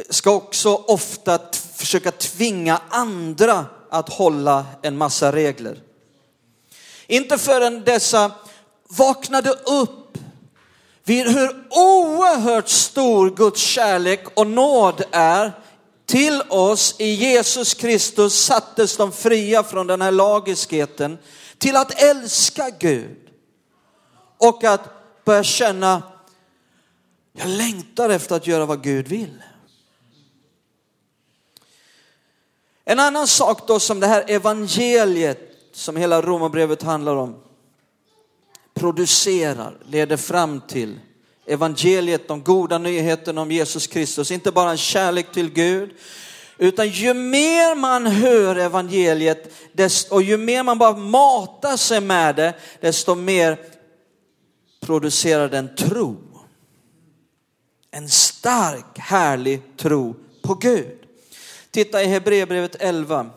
ska 0.09 0.31
också 0.31 0.75
ofta 0.75 1.39
försöka 1.73 2.11
tvinga 2.11 2.81
andra 2.89 3.65
att 3.89 4.09
hålla 4.09 4.65
en 4.81 4.97
massa 4.97 5.31
regler. 5.31 5.81
Inte 7.07 7.37
förrän 7.37 7.83
dessa 7.83 8.31
vaknade 8.89 9.49
upp 9.49 10.17
vid 11.03 11.27
hur 11.27 11.65
oerhört 11.69 12.69
stor 12.69 13.29
Guds 13.29 13.61
kärlek 13.61 14.25
och 14.33 14.47
nåd 14.47 15.03
är 15.11 15.51
till 16.05 16.41
oss 16.49 16.95
i 16.99 17.13
Jesus 17.13 17.73
Kristus 17.73 18.45
sattes 18.45 18.97
de 18.97 19.11
fria 19.11 19.63
från 19.63 19.87
den 19.87 20.01
här 20.01 20.11
lagiskheten 20.11 21.17
till 21.57 21.75
att 21.75 22.01
älska 22.01 22.69
Gud 22.79 23.17
och 24.37 24.63
att 24.63 24.81
börja 25.25 25.43
känna 25.43 26.03
jag 27.33 27.47
längtar 27.47 28.09
efter 28.09 28.35
att 28.35 28.47
göra 28.47 28.65
vad 28.65 28.83
Gud 28.83 29.07
vill. 29.07 29.43
En 32.85 32.99
annan 32.99 33.27
sak 33.27 33.67
då 33.67 33.79
som 33.79 33.99
det 33.99 34.07
här 34.07 34.25
evangeliet 34.27 35.39
som 35.71 35.95
hela 35.95 36.21
romarbrevet 36.21 36.81
handlar 36.81 37.15
om 37.15 37.43
producerar, 38.73 39.77
leder 39.85 40.17
fram 40.17 40.61
till. 40.61 40.99
Evangeliet, 41.45 42.27
de 42.27 42.43
goda 42.43 42.77
nyheterna 42.77 43.41
om 43.41 43.51
Jesus 43.51 43.87
Kristus, 43.87 44.31
inte 44.31 44.51
bara 44.51 44.71
en 44.71 44.77
kärlek 44.77 45.31
till 45.31 45.49
Gud, 45.49 45.89
Utan 46.57 46.89
ju 46.89 47.13
mer 47.13 47.75
man 47.75 48.05
hör 48.05 48.55
evangeliet 48.55 49.53
och 50.09 50.23
ju 50.23 50.37
mer 50.37 50.63
man 50.63 50.77
bara 50.77 50.97
matar 50.97 51.77
sig 51.77 52.01
med 52.01 52.35
det, 52.35 52.53
desto 52.81 53.15
mer 53.15 53.59
producerar 54.79 55.49
den 55.49 55.75
tro. 55.75 56.17
En 57.91 58.09
stark, 58.09 58.99
härlig 58.99 59.61
tro 59.77 60.15
på 60.41 60.55
Gud. 60.55 60.99
Titta 61.71 62.03
i 62.03 62.05
Hebreerbrevet 62.05 62.75
11. 62.79 63.29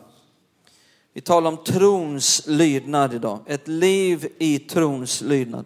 Vi 1.13 1.21
talar 1.21 1.51
om 1.51 1.63
trons 1.63 2.43
lydnad 2.47 3.13
idag. 3.13 3.39
Ett 3.45 3.67
liv 3.67 4.27
i 4.37 4.59
trons 4.59 5.21
lydnad. 5.21 5.65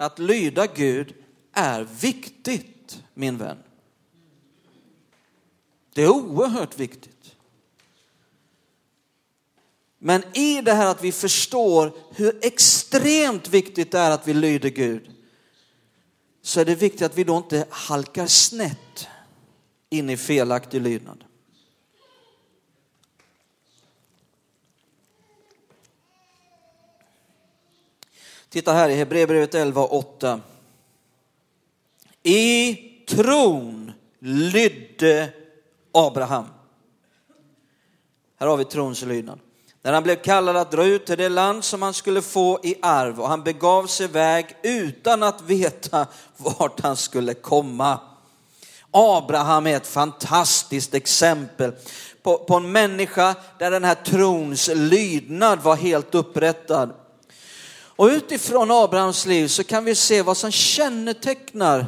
Att 0.00 0.18
lyda 0.18 0.66
Gud 0.66 1.14
är 1.52 1.88
viktigt, 2.00 3.02
min 3.14 3.36
vän. 3.36 3.58
Det 5.94 6.02
är 6.02 6.08
oerhört 6.08 6.78
viktigt. 6.78 7.36
Men 9.98 10.36
i 10.36 10.62
det 10.62 10.72
här 10.72 10.90
att 10.90 11.04
vi 11.04 11.12
förstår 11.12 11.92
hur 12.14 12.38
extremt 12.42 13.48
viktigt 13.48 13.92
det 13.92 13.98
är 13.98 14.10
att 14.10 14.28
vi 14.28 14.34
lyder 14.34 14.68
Gud, 14.68 15.10
så 16.42 16.60
är 16.60 16.64
det 16.64 16.74
viktigt 16.74 17.02
att 17.02 17.18
vi 17.18 17.24
då 17.24 17.36
inte 17.36 17.66
halkar 17.70 18.26
snett 18.26 19.08
in 19.90 20.10
i 20.10 20.16
felaktig 20.16 20.80
lydnad. 20.80 21.24
Titta 28.50 28.72
här 28.72 28.88
i 28.88 28.94
Hebreerbrevet 28.94 29.54
11 29.54 29.82
och 29.82 29.98
8. 29.98 30.40
I 32.22 32.74
tron 33.08 33.92
lydde 34.18 35.28
Abraham. 35.92 36.44
Här 38.40 38.46
har 38.46 38.56
vi 38.56 38.64
trons 38.64 39.02
lydnad. 39.02 39.38
När 39.82 39.92
han 39.92 40.02
blev 40.02 40.16
kallad 40.16 40.56
att 40.56 40.70
dra 40.70 40.84
ut 40.84 41.06
till 41.06 41.18
det 41.18 41.28
land 41.28 41.64
som 41.64 41.82
han 41.82 41.94
skulle 41.94 42.22
få 42.22 42.60
i 42.62 42.74
arv 42.82 43.20
och 43.20 43.28
han 43.28 43.42
begav 43.42 43.86
sig 43.86 44.04
iväg 44.04 44.56
utan 44.62 45.22
att 45.22 45.42
veta 45.42 46.06
vart 46.36 46.80
han 46.80 46.96
skulle 46.96 47.34
komma. 47.34 48.00
Abraham 48.90 49.66
är 49.66 49.76
ett 49.76 49.86
fantastiskt 49.86 50.94
exempel 50.94 51.72
på, 52.22 52.38
på 52.38 52.54
en 52.54 52.72
människa 52.72 53.34
där 53.58 53.70
den 53.70 53.84
här 53.84 53.94
trons 53.94 54.70
lydnad 54.74 55.62
var 55.62 55.76
helt 55.76 56.14
upprättad. 56.14 56.92
Och 58.00 58.06
utifrån 58.06 58.70
Abrahams 58.70 59.26
liv 59.26 59.48
så 59.48 59.64
kan 59.64 59.84
vi 59.84 59.94
se 59.94 60.22
vad 60.22 60.36
som 60.36 60.50
kännetecknar 60.50 61.86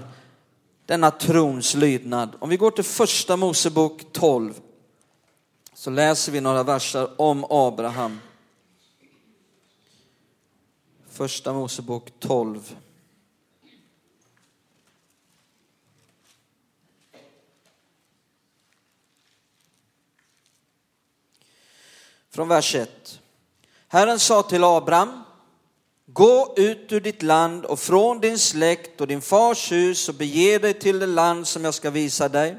denna 0.87 1.11
trons 1.11 1.75
lydnad. 1.75 2.37
Om 2.39 2.49
vi 2.49 2.57
går 2.57 2.71
till 2.71 2.85
första 2.85 3.37
Mosebok 3.37 4.13
12 4.13 4.61
så 5.75 5.91
läser 5.91 6.33
vi 6.33 6.41
några 6.41 6.63
verser 6.63 7.21
om 7.21 7.45
Abraham. 7.51 8.21
Första 11.11 11.53
Mosebok 11.53 12.13
12. 12.19 12.77
Från 22.31 22.49
vers 22.49 22.75
1. 22.75 23.21
Herren 23.89 24.19
sa 24.19 24.43
till 24.43 24.65
Abraham, 24.65 25.23
gå 26.13 26.55
ut 26.57 26.93
ur 26.93 27.01
ditt 27.01 27.23
land 27.23 27.65
och 27.65 27.81
från 27.81 28.21
din 28.21 28.39
släkt 28.39 29.01
och 29.01 29.07
din 29.07 29.21
fars 29.21 29.73
hus 29.73 30.09
och 30.09 30.15
bege 30.15 30.59
dig 30.59 30.75
till 30.75 30.99
det 30.99 31.07
land 31.07 31.47
som 31.47 31.65
jag 31.65 31.75
ska 31.75 31.91
visa 31.91 32.29
dig. 32.29 32.57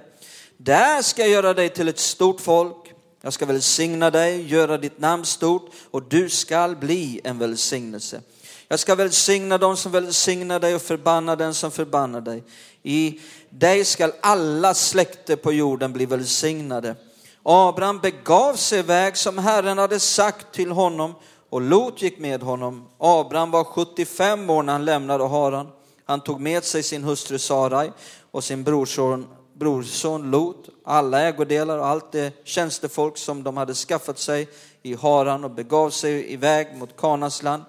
Där 0.58 1.02
ska 1.02 1.22
jag 1.22 1.32
göra 1.32 1.54
dig 1.54 1.70
till 1.70 1.88
ett 1.88 2.00
stort 2.00 2.42
folk 2.42 2.94
jag 3.26 3.34
ska 3.34 3.46
välsigna 3.46 4.12
dig, 4.12 4.42
göra 4.48 4.78
ditt 4.78 5.00
namn 5.00 5.26
stort 5.26 5.72
och 5.92 6.04
du 6.04 6.30
skall 6.30 6.76
bli 6.76 7.22
en 7.24 7.40
välsignelse. 7.40 8.22
Jag 8.68 8.80
ska 8.80 8.96
välsigna 8.96 9.58
dem 9.58 9.78
som 9.78 9.92
välsignar 9.92 10.60
dig 10.60 10.76
och 10.76 10.82
förbanna 10.82 11.36
den 11.36 11.54
som 11.54 11.72
förbannar 11.72 12.22
dig. 12.22 12.44
I 12.84 13.20
dig 13.50 13.86
skall 13.86 14.12
alla 14.22 14.74
släkter 14.74 15.36
på 15.36 15.54
jorden 15.54 15.94
bli 15.94 16.06
välsignade. 16.06 16.96
Abraham 17.44 18.00
begav 18.00 18.56
sig 18.56 18.80
iväg 18.80 19.18
som 19.18 19.38
Herren 19.38 19.78
hade 19.78 20.00
sagt 20.00 20.54
till 20.54 20.72
honom 20.72 21.16
och 21.54 21.62
Lot 21.62 22.02
gick 22.02 22.20
med 22.20 22.44
honom. 22.44 22.88
Abraham 22.98 23.52
var 23.52 23.64
75 23.64 24.50
år 24.50 24.64
när 24.64 24.74
han 24.74 24.86
lämnade 24.86 25.28
Haran. 25.28 25.68
Han 26.06 26.22
tog 26.22 26.42
med 26.42 26.64
sig 26.64 26.84
sin 26.84 27.04
hustru 27.04 27.40
Sarai 27.40 27.92
och 28.32 28.44
sin 28.44 28.64
brorson 28.64 29.28
brorson 29.54 30.32
Lot, 30.32 30.70
alla 30.86 31.22
ägodelar 31.22 31.78
och 31.78 31.88
allt 31.88 32.12
det 32.12 32.46
tjänstefolk 32.46 33.18
som 33.18 33.44
de 33.44 33.58
hade 33.58 33.74
skaffat 33.74 34.20
sig 34.20 34.50
i 34.82 34.96
Haran 34.96 35.44
och 35.44 35.52
begav 35.52 35.90
sig 35.90 36.34
iväg 36.34 36.76
mot 36.78 36.98
Kanans 36.98 37.44
land. 37.44 37.64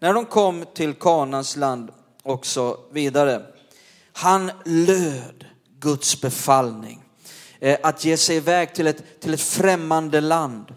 När 0.00 0.14
de 0.14 0.24
kom 0.24 0.64
till 0.74 0.94
Kanans 0.94 1.56
land 1.56 1.90
och 2.22 2.46
så 2.46 2.76
vidare, 2.90 3.42
han 4.12 4.50
löd 4.64 5.44
Guds 5.78 6.20
befallning 6.20 7.02
eh, 7.60 7.78
att 7.82 8.04
ge 8.04 8.16
sig 8.16 8.36
iväg 8.36 8.74
till 8.74 8.86
ett, 8.86 9.20
till 9.20 9.34
ett 9.34 9.40
främmande 9.40 10.20
land. 10.20 10.74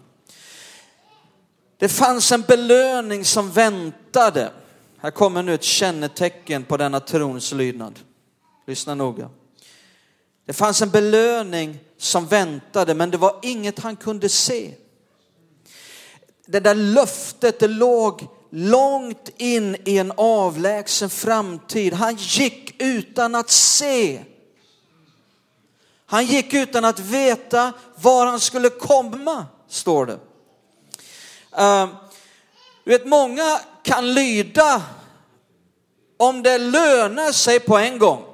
Det 1.82 1.88
fanns 1.88 2.32
en 2.32 2.42
belöning 2.42 3.24
som 3.24 3.50
väntade. 3.50 4.52
Här 4.98 5.10
kommer 5.10 5.42
nu 5.42 5.54
ett 5.54 5.62
kännetecken 5.62 6.64
på 6.64 6.76
denna 6.76 7.00
trons 7.00 7.52
lydnad. 7.52 7.98
Lyssna 8.66 8.94
noga. 8.94 9.30
Det 10.46 10.52
fanns 10.52 10.82
en 10.82 10.90
belöning 10.90 11.78
som 11.98 12.26
väntade, 12.26 12.94
men 12.94 13.10
det 13.10 13.16
var 13.16 13.38
inget 13.42 13.78
han 13.78 13.96
kunde 13.96 14.28
se. 14.28 14.74
Det 16.46 16.60
där 16.60 16.74
löftet, 16.74 17.60
det 17.60 17.68
låg 17.68 18.26
långt 18.50 19.30
in 19.36 19.76
i 19.84 19.98
en 19.98 20.12
avlägsen 20.16 21.10
framtid. 21.10 21.92
Han 21.92 22.16
gick 22.16 22.82
utan 22.82 23.34
att 23.34 23.50
se. 23.50 24.24
Han 26.06 26.26
gick 26.26 26.54
utan 26.54 26.84
att 26.84 26.98
veta 26.98 27.72
var 27.96 28.26
han 28.26 28.40
skulle 28.40 28.70
komma, 28.70 29.46
står 29.68 30.06
det. 30.06 30.18
Ehm, 31.56 31.88
du 32.84 32.90
vet, 32.90 33.06
många 33.06 33.60
kan 33.82 34.14
lyda 34.14 34.82
om 36.16 36.42
det 36.42 36.58
lönar 36.58 37.32
sig 37.32 37.60
på 37.60 37.78
en 37.78 37.98
gång. 37.98 38.24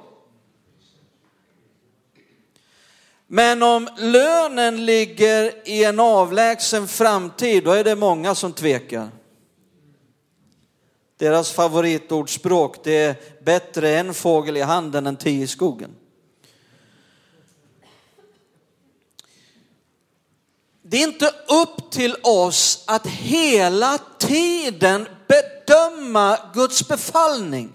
Men 3.27 3.63
om 3.63 3.89
lönen 3.97 4.85
ligger 4.85 5.67
i 5.69 5.83
en 5.83 5.99
avlägsen 5.99 6.87
framtid, 6.87 7.63
då 7.63 7.71
är 7.71 7.83
det 7.83 7.95
många 7.95 8.35
som 8.35 8.53
tvekar. 8.53 9.09
Deras 11.17 11.51
favoritordspråk, 11.51 12.83
det 12.83 12.97
är 12.97 13.15
bättre 13.43 13.97
en 13.97 14.13
fågel 14.13 14.57
i 14.57 14.61
handen 14.61 15.07
än 15.07 15.15
tio 15.15 15.43
i 15.43 15.47
skogen. 15.47 15.95
Det 20.89 20.97
är 20.97 21.07
inte 21.07 21.33
upp 21.47 21.91
till 21.91 22.15
oss 22.23 22.83
att 22.87 23.07
hela 23.07 23.97
tiden 24.17 25.07
bedöma 25.27 26.37
Guds 26.53 26.87
befallning. 26.87 27.71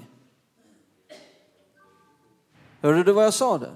Hörde 2.82 3.04
du 3.04 3.12
vad 3.12 3.24
jag 3.24 3.34
sa 3.34 3.58
där? 3.58 3.74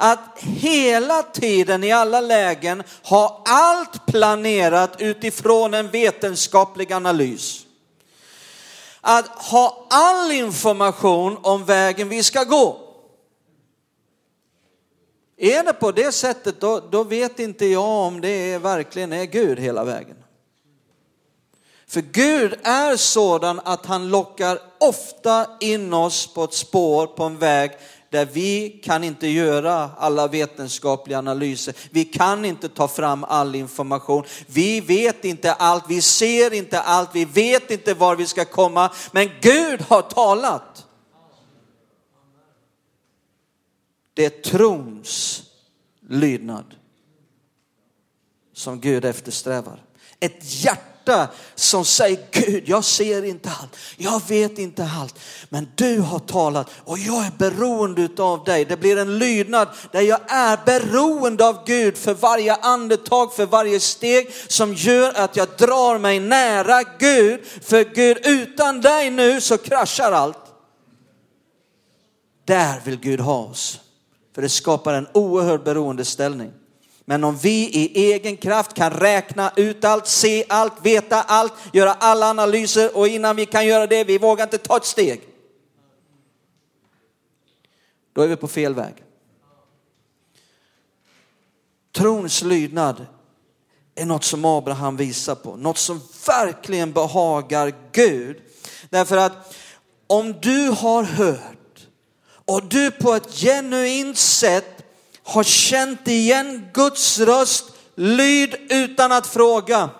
att 0.00 0.38
hela 0.40 1.22
tiden 1.22 1.84
i 1.84 1.92
alla 1.92 2.20
lägen 2.20 2.82
ha 3.02 3.42
allt 3.48 4.06
planerat 4.06 5.00
utifrån 5.00 5.74
en 5.74 5.90
vetenskaplig 5.90 6.92
analys. 6.92 7.66
Att 9.00 9.28
ha 9.28 9.86
all 9.90 10.32
information 10.32 11.38
om 11.42 11.64
vägen 11.64 12.08
vi 12.08 12.22
ska 12.22 12.44
gå. 12.44 12.87
Är 15.38 15.64
det 15.64 15.72
på 15.72 15.92
det 15.92 16.12
sättet 16.12 16.60
då, 16.60 16.80
då 16.90 17.04
vet 17.04 17.38
inte 17.38 17.66
jag 17.66 17.84
om 17.84 18.20
det 18.20 18.52
är, 18.52 18.58
verkligen 18.58 19.12
är 19.12 19.24
Gud 19.24 19.58
hela 19.58 19.84
vägen. 19.84 20.16
För 21.88 22.00
Gud 22.00 22.54
är 22.62 22.96
sådan 22.96 23.60
att 23.64 23.86
han 23.86 24.08
lockar 24.08 24.58
ofta 24.80 25.46
in 25.60 25.94
oss 25.94 26.34
på 26.34 26.44
ett 26.44 26.54
spår, 26.54 27.06
på 27.06 27.24
en 27.24 27.38
väg 27.38 27.70
där 28.10 28.28
vi 28.32 28.80
kan 28.84 29.04
inte 29.04 29.28
göra 29.28 29.90
alla 29.98 30.26
vetenskapliga 30.26 31.18
analyser. 31.18 31.74
Vi 31.90 32.04
kan 32.04 32.44
inte 32.44 32.68
ta 32.68 32.88
fram 32.88 33.24
all 33.24 33.54
information. 33.54 34.24
Vi 34.46 34.80
vet 34.80 35.24
inte 35.24 35.52
allt, 35.52 35.84
vi 35.88 36.02
ser 36.02 36.52
inte 36.52 36.80
allt, 36.80 37.10
vi 37.12 37.24
vet 37.24 37.70
inte 37.70 37.94
var 37.94 38.16
vi 38.16 38.26
ska 38.26 38.44
komma. 38.44 38.90
Men 39.12 39.30
Gud 39.40 39.80
har 39.88 40.02
talat. 40.02 40.86
Det 44.18 44.24
är 44.24 44.42
trons 44.50 45.42
lydnad 46.08 46.74
som 48.54 48.80
Gud 48.80 49.04
eftersträvar. 49.04 49.82
Ett 50.20 50.64
hjärta 50.64 51.28
som 51.54 51.84
säger 51.84 52.26
Gud, 52.30 52.68
jag 52.68 52.84
ser 52.84 53.24
inte 53.24 53.50
allt, 53.60 53.76
jag 53.96 54.22
vet 54.28 54.58
inte 54.58 54.90
allt, 55.00 55.18
men 55.48 55.68
du 55.74 56.00
har 56.00 56.18
talat 56.18 56.70
och 56.84 56.98
jag 56.98 57.26
är 57.26 57.32
beroende 57.38 58.22
av 58.22 58.44
dig. 58.44 58.64
Det 58.64 58.76
blir 58.76 58.96
en 58.96 59.18
lydnad 59.18 59.68
där 59.92 60.00
jag 60.00 60.20
är 60.28 60.58
beroende 60.66 61.48
av 61.48 61.64
Gud 61.66 61.96
för 61.96 62.14
varje 62.14 62.54
andetag, 62.54 63.34
för 63.34 63.46
varje 63.46 63.80
steg 63.80 64.32
som 64.48 64.74
gör 64.74 65.12
att 65.14 65.36
jag 65.36 65.48
drar 65.58 65.98
mig 65.98 66.20
nära 66.20 66.82
Gud. 66.98 67.40
För 67.62 67.84
Gud, 67.94 68.18
utan 68.26 68.80
dig 68.80 69.10
nu 69.10 69.40
så 69.40 69.58
kraschar 69.58 70.12
allt. 70.12 70.38
Där 72.44 72.80
vill 72.84 72.96
Gud 73.00 73.20
ha 73.20 73.38
oss. 73.38 73.80
För 74.38 74.42
det 74.42 74.48
skapar 74.48 74.94
en 74.94 75.06
oerhörd 75.14 75.62
beroendeställning. 75.62 76.52
Men 77.04 77.24
om 77.24 77.36
vi 77.36 77.68
i 77.68 78.12
egen 78.12 78.36
kraft 78.36 78.74
kan 78.74 78.90
räkna 78.90 79.52
ut 79.56 79.84
allt, 79.84 80.06
se 80.06 80.44
allt, 80.48 80.72
veta 80.82 81.22
allt, 81.22 81.52
göra 81.72 81.92
alla 81.92 82.30
analyser 82.30 82.96
och 82.96 83.08
innan 83.08 83.36
vi 83.36 83.46
kan 83.46 83.66
göra 83.66 83.86
det, 83.86 84.04
vi 84.04 84.18
vågar 84.18 84.44
inte 84.44 84.58
ta 84.58 84.76
ett 84.76 84.84
steg. 84.84 85.20
Då 88.12 88.22
är 88.22 88.28
vi 88.28 88.36
på 88.36 88.48
fel 88.48 88.74
väg. 88.74 88.94
Trons 91.92 92.42
lydnad 92.42 93.06
är 93.94 94.04
något 94.04 94.24
som 94.24 94.44
Abraham 94.44 94.96
visar 94.96 95.34
på, 95.34 95.56
något 95.56 95.78
som 95.78 96.00
verkligen 96.26 96.92
behagar 96.92 97.72
Gud. 97.92 98.40
Därför 98.90 99.16
att 99.16 99.54
om 100.06 100.34
du 100.40 100.68
har 100.68 101.02
hört 101.02 101.57
och 102.48 102.64
du 102.64 102.90
på 102.90 103.14
ett 103.14 103.34
genuint 103.34 104.18
sätt 104.18 104.84
har 105.22 105.42
känt 105.42 106.08
igen 106.08 106.68
Guds 106.74 107.18
röst, 107.18 107.64
lyd 107.94 108.54
utan 108.70 109.12
att 109.12 109.26
fråga. 109.26 109.90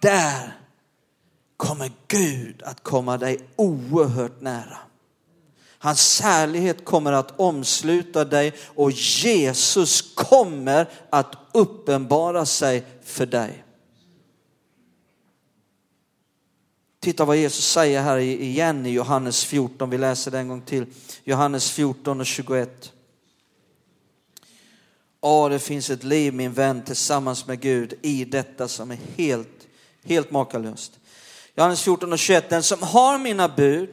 Där 0.00 0.56
kommer 1.56 1.92
Gud 2.08 2.62
att 2.62 2.82
komma 2.82 3.18
dig 3.18 3.40
oerhört 3.56 4.40
nära. 4.40 4.78
Hans 5.78 6.14
särlighet 6.14 6.84
kommer 6.84 7.12
att 7.12 7.40
omsluta 7.40 8.24
dig 8.24 8.52
och 8.74 8.90
Jesus 8.90 10.14
kommer 10.14 10.88
att 11.10 11.34
uppenbara 11.52 12.46
sig 12.46 12.84
för 13.04 13.26
dig. 13.26 13.65
Titta 17.06 17.24
vad 17.24 17.36
Jesus 17.36 17.66
säger 17.66 18.02
här 18.02 18.18
igen 18.18 18.86
i 18.86 18.90
Johannes 18.90 19.44
14. 19.44 19.90
Vi 19.90 19.98
läser 19.98 20.30
det 20.30 20.38
en 20.38 20.48
gång 20.48 20.60
till. 20.60 20.86
Johannes 21.24 21.70
14 21.70 22.20
och 22.20 22.26
21. 22.26 22.92
Ja, 25.22 25.48
det 25.48 25.58
finns 25.58 25.90
ett 25.90 26.04
liv 26.04 26.34
min 26.34 26.52
vän 26.52 26.82
tillsammans 26.84 27.46
med 27.46 27.60
Gud 27.60 27.94
i 28.02 28.24
detta 28.24 28.68
som 28.68 28.90
är 28.90 28.98
helt, 29.16 29.66
helt 30.04 30.30
makalöst. 30.30 30.92
Johannes 31.54 31.82
14 31.82 32.12
och 32.12 32.18
21. 32.18 32.50
Den 32.50 32.62
som 32.62 32.82
har 32.82 33.18
mina 33.18 33.48
bud 33.48 33.88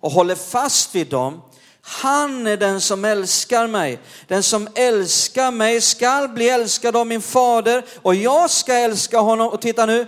och 0.00 0.12
håller 0.12 0.34
fast 0.34 0.94
vid 0.94 1.06
dem, 1.06 1.42
han 1.80 2.46
är 2.46 2.56
den 2.56 2.80
som 2.80 3.04
älskar 3.04 3.66
mig. 3.66 3.98
Den 4.28 4.42
som 4.42 4.68
älskar 4.74 5.50
mig 5.50 5.80
skall 5.80 6.28
bli 6.28 6.48
älskad 6.48 6.96
av 6.96 7.06
min 7.06 7.22
fader 7.22 7.84
och 8.02 8.14
jag 8.14 8.50
ska 8.50 8.74
älska 8.74 9.18
honom. 9.18 9.48
Och 9.48 9.60
titta 9.60 9.86
nu, 9.86 10.06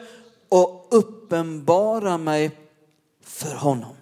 och 0.48 0.83
uppenbara 0.94 2.18
mig 2.18 2.50
för 3.20 3.54
honom. 3.54 3.96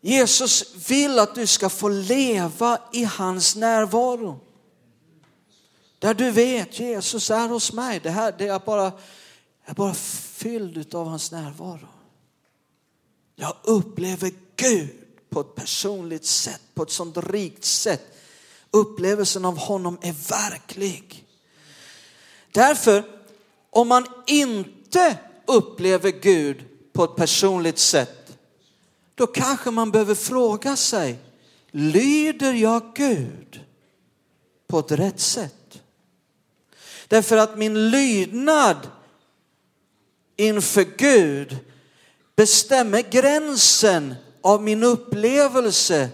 Jesus 0.00 0.74
vill 0.90 1.18
att 1.18 1.34
du 1.34 1.46
ska 1.46 1.68
få 1.68 1.88
leva 1.88 2.78
i 2.92 3.04
hans 3.04 3.56
närvaro. 3.56 4.40
Där 5.98 6.14
du 6.14 6.30
vet, 6.30 6.78
Jesus 6.80 7.30
är 7.30 7.48
hos 7.48 7.72
mig. 7.72 8.00
Det 8.00 8.10
här 8.10 8.34
det 8.38 8.48
är 8.48 8.58
bara, 8.58 8.82
jag 8.82 8.92
är 9.64 9.74
bara 9.74 9.94
fylld 9.94 10.94
av 10.94 11.06
hans 11.06 11.32
närvaro. 11.32 11.88
Jag 13.34 13.56
upplever 13.62 14.32
Gud 14.56 14.90
på 15.30 15.40
ett 15.40 15.54
personligt 15.54 16.24
sätt, 16.24 16.60
på 16.74 16.82
ett 16.82 16.90
sånt 16.90 17.16
rikt 17.16 17.64
sätt. 17.64 18.02
Upplevelsen 18.70 19.44
av 19.44 19.58
honom 19.58 19.98
är 20.02 20.12
verklig. 20.28 21.24
Därför, 22.52 23.21
om 23.72 23.88
man 23.88 24.06
inte 24.26 25.18
upplever 25.46 26.10
Gud 26.10 26.64
på 26.92 27.04
ett 27.04 27.16
personligt 27.16 27.78
sätt, 27.78 28.38
då 29.14 29.26
kanske 29.26 29.70
man 29.70 29.90
behöver 29.90 30.14
fråga 30.14 30.76
sig, 30.76 31.18
lyder 31.70 32.52
jag 32.52 32.82
Gud 32.94 33.60
på 34.66 34.78
ett 34.78 34.92
rätt 34.92 35.20
sätt? 35.20 35.82
Därför 37.08 37.36
att 37.36 37.58
min 37.58 37.90
lydnad 37.90 38.76
inför 40.36 40.86
Gud 40.96 41.56
bestämmer 42.36 43.02
gränsen 43.10 44.14
av 44.40 44.62
min 44.62 44.82
upplevelse 44.82 46.08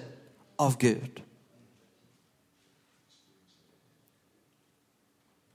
av 0.56 0.78
Gud. 0.78 1.17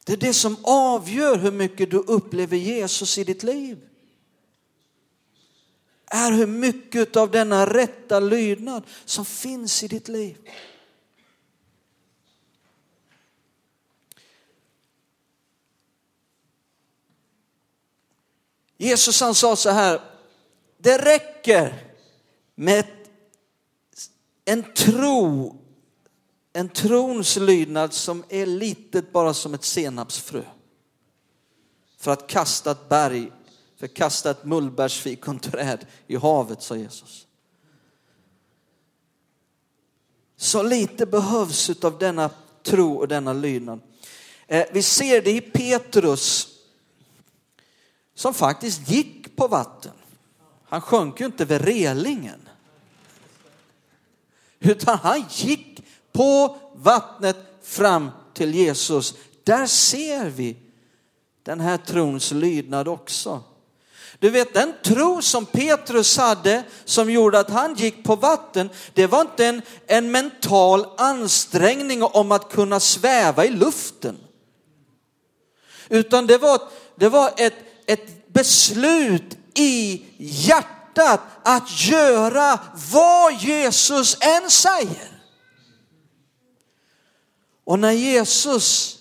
Det 0.05 0.13
är 0.13 0.17
det 0.17 0.33
som 0.33 0.57
avgör 0.63 1.37
hur 1.37 1.51
mycket 1.51 1.91
du 1.91 1.97
upplever 1.97 2.57
Jesus 2.57 3.17
i 3.17 3.23
ditt 3.23 3.43
liv. 3.43 3.89
Är 6.05 6.31
hur 6.31 6.47
mycket 6.47 7.15
av 7.15 7.31
denna 7.31 7.65
rätta 7.65 8.19
lydnad 8.19 8.83
som 9.05 9.25
finns 9.25 9.83
i 9.83 9.87
ditt 9.87 10.07
liv. 10.07 10.37
Jesus 18.77 19.21
han 19.21 19.35
sa 19.35 19.55
så 19.55 19.69
här, 19.69 20.01
det 20.77 20.97
räcker 20.97 21.93
med 22.55 22.85
en 24.45 24.73
tro 24.73 25.62
en 26.53 26.69
trons 26.69 27.35
lydnad 27.35 27.93
som 27.93 28.23
är 28.29 28.45
litet 28.45 29.11
bara 29.11 29.33
som 29.33 29.53
ett 29.53 29.63
senapsfrö. 29.63 30.43
För 31.97 32.11
att 32.11 32.27
kasta 32.27 32.71
ett 32.71 32.89
berg, 32.89 33.31
för 33.77 33.85
att 33.85 33.93
kasta 33.93 34.31
ett 34.31 34.45
mullbärsfikonträd 34.45 35.85
i 36.07 36.15
havet, 36.15 36.61
sa 36.61 36.75
Jesus. 36.75 37.27
Så 40.37 40.63
lite 40.63 41.05
behövs 41.05 41.83
av 41.83 41.97
denna 41.97 42.29
tro 42.63 42.93
och 42.93 43.07
denna 43.07 43.33
lydnad. 43.33 43.79
Eh, 44.47 44.65
vi 44.71 44.83
ser 44.83 45.21
det 45.21 45.31
i 45.31 45.41
Petrus 45.41 46.47
som 48.15 48.33
faktiskt 48.33 48.89
gick 48.89 49.35
på 49.35 49.47
vatten. 49.47 49.91
Han 50.63 50.81
sjönk 50.81 51.19
ju 51.19 51.25
inte 51.25 51.45
vid 51.45 51.61
relingen. 51.61 52.49
Utan 54.59 54.97
han 54.97 55.25
gick 55.29 55.82
på 56.13 56.57
vattnet 56.75 57.37
fram 57.63 58.11
till 58.33 58.55
Jesus. 58.55 59.13
Där 59.43 59.67
ser 59.67 60.29
vi 60.29 60.57
den 61.43 61.59
här 61.59 61.77
trons 61.77 62.31
lydnad 62.31 62.87
också. 62.87 63.43
Du 64.19 64.29
vet 64.29 64.53
den 64.53 64.73
tro 64.83 65.21
som 65.21 65.45
Petrus 65.45 66.17
hade 66.17 66.63
som 66.85 67.11
gjorde 67.11 67.39
att 67.39 67.49
han 67.49 67.75
gick 67.75 68.03
på 68.03 68.15
vatten, 68.15 68.69
det 68.93 69.07
var 69.07 69.21
inte 69.21 69.45
en, 69.45 69.61
en 69.87 70.11
mental 70.11 70.85
ansträngning 70.97 72.03
om 72.03 72.31
att 72.31 72.51
kunna 72.51 72.79
sväva 72.79 73.45
i 73.45 73.49
luften. 73.49 74.17
Utan 75.89 76.27
det 76.27 76.37
var, 76.37 76.61
det 76.95 77.09
var 77.09 77.31
ett, 77.37 77.53
ett 77.85 78.33
beslut 78.33 79.37
i 79.53 80.05
hjärtat 80.17 81.19
att 81.43 81.87
göra 81.89 82.59
vad 82.91 83.33
Jesus 83.33 84.17
än 84.21 84.49
säger. 84.49 85.12
Och 87.63 87.79
när 87.79 87.91
Jesus, 87.91 88.99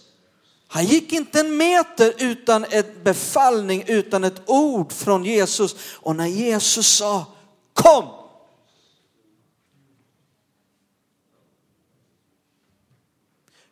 han 0.66 0.84
gick 0.84 1.12
inte 1.12 1.40
en 1.40 1.56
meter 1.56 2.14
utan 2.18 2.64
ett 2.64 3.04
befallning, 3.04 3.84
utan 3.86 4.24
ett 4.24 4.42
ord 4.46 4.92
från 4.92 5.24
Jesus. 5.24 5.76
Och 5.94 6.16
när 6.16 6.26
Jesus 6.26 6.86
sa 6.86 7.26
kom. 7.72 8.04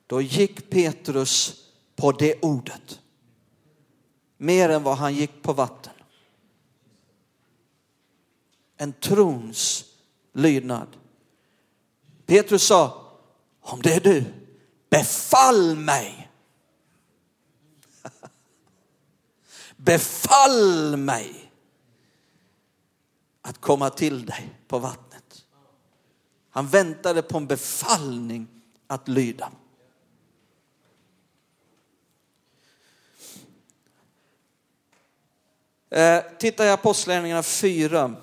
Då 0.07 0.21
gick 0.21 0.71
Petrus 0.71 1.65
på 1.97 2.13
det 2.13 2.43
ordet. 2.43 3.01
Mer 4.37 4.69
än 4.69 4.83
vad 4.83 4.97
han 4.97 5.15
gick 5.15 5.43
på 5.43 5.53
vatten. 5.53 5.93
En 8.77 8.93
trons 8.93 9.85
lydnad. 10.33 10.89
Petrus 12.27 12.63
sa, 12.63 13.13
om 13.61 13.83
det 13.83 13.95
är 13.95 14.01
du, 14.01 14.25
befall 14.91 15.77
mig. 15.77 16.31
Befall 19.77 20.97
mig 20.97 21.53
att 23.43 23.61
komma 23.61 23.91
till 23.91 24.27
dig 24.27 24.55
på 24.69 24.79
vattnet. 24.79 25.45
Han 26.51 26.67
väntade 26.69 27.23
på 27.23 27.37
en 27.37 27.47
befallning 27.47 28.63
att 28.87 29.09
lyda. 29.09 29.53
Eh, 35.91 36.23
titta 36.39 36.67
i 36.67 36.71
Apostlagärningarna 36.71 37.43
4 37.43 38.15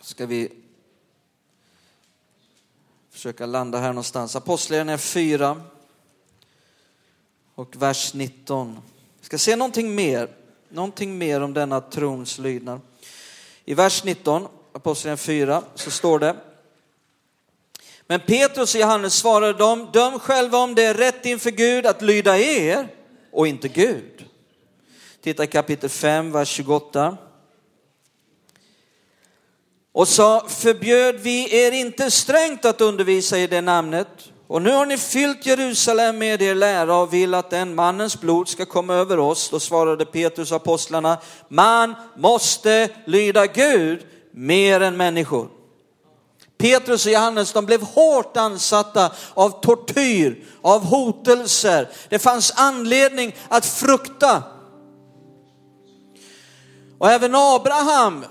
ska 0.00 0.26
vi 0.26 0.63
försöka 3.14 3.46
landa 3.46 3.78
här 3.78 3.88
någonstans. 3.88 4.36
Apostlagärningarna 4.36 4.98
4 4.98 5.62
och 7.54 7.76
vers 7.76 8.14
19. 8.14 8.80
Vi 9.20 9.26
ska 9.26 9.38
se 9.38 9.56
någonting 9.56 9.94
mer, 9.94 10.28
någonting 10.68 11.18
mer 11.18 11.40
om 11.40 11.54
denna 11.54 11.80
trons 11.80 12.38
lydnad. 12.38 12.80
I 13.64 13.74
vers 13.74 14.04
19, 14.04 14.48
Apostlagärningarna 14.72 15.16
4, 15.16 15.62
så 15.74 15.90
står 15.90 16.18
det 16.18 16.36
men 18.06 18.20
Petrus 18.20 18.74
och 18.74 18.80
Johannes 18.80 19.14
svarade 19.14 19.58
dem, 19.58 19.88
döm 19.92 20.18
själva 20.18 20.58
om 20.58 20.74
det 20.74 20.82
är 20.82 20.94
rätt 20.94 21.26
inför 21.26 21.50
Gud 21.50 21.86
att 21.86 22.02
lyda 22.02 22.38
er 22.38 22.88
och 23.32 23.46
inte 23.46 23.68
Gud. 23.68 24.24
Titta 25.20 25.44
i 25.44 25.46
kapitel 25.46 25.90
5, 25.90 26.32
vers 26.32 26.48
28. 26.48 27.16
Och 29.94 30.08
sa, 30.08 30.44
förbjöd 30.48 31.20
vi 31.20 31.56
er 31.56 31.72
inte 31.72 32.10
strängt 32.10 32.64
att 32.64 32.80
undervisa 32.80 33.38
i 33.38 33.46
det 33.46 33.60
namnet? 33.60 34.08
Och 34.46 34.62
nu 34.62 34.70
har 34.70 34.86
ni 34.86 34.98
fyllt 34.98 35.46
Jerusalem 35.46 36.18
med 36.18 36.42
er 36.42 36.54
lära 36.54 36.96
och 36.96 37.12
vill 37.12 37.34
att 37.34 37.50
den 37.50 37.74
mannens 37.74 38.20
blod 38.20 38.48
ska 38.48 38.66
komma 38.66 38.94
över 38.94 39.18
oss. 39.18 39.48
Då 39.50 39.60
svarade 39.60 40.04
Petrus 40.04 40.52
apostlarna, 40.52 41.18
man 41.48 41.94
måste 42.16 42.88
lyda 43.04 43.46
Gud 43.46 44.06
mer 44.30 44.80
än 44.80 44.96
människor. 44.96 45.48
Petrus 46.58 47.06
och 47.06 47.12
Johannes 47.12 47.52
de 47.52 47.66
blev 47.66 47.82
hårt 47.82 48.36
ansatta 48.36 49.12
av 49.34 49.60
tortyr, 49.60 50.44
av 50.62 50.84
hotelser. 50.84 51.88
Det 52.08 52.18
fanns 52.18 52.52
anledning 52.56 53.34
att 53.48 53.66
frukta. 53.66 54.42
Och 56.98 57.10
även 57.10 57.34
Abraham 57.34 58.24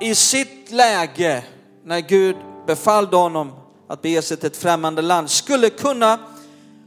i 0.00 0.14
sitt 0.14 0.70
läge, 0.70 1.44
när 1.84 2.00
Gud 2.00 2.36
befallde 2.66 3.16
honom 3.16 3.52
att 3.88 4.02
bege 4.02 4.22
sig 4.22 4.36
till 4.36 4.46
ett 4.46 4.56
främmande 4.56 5.02
land, 5.02 5.30
skulle 5.30 5.70
kunna 5.70 6.18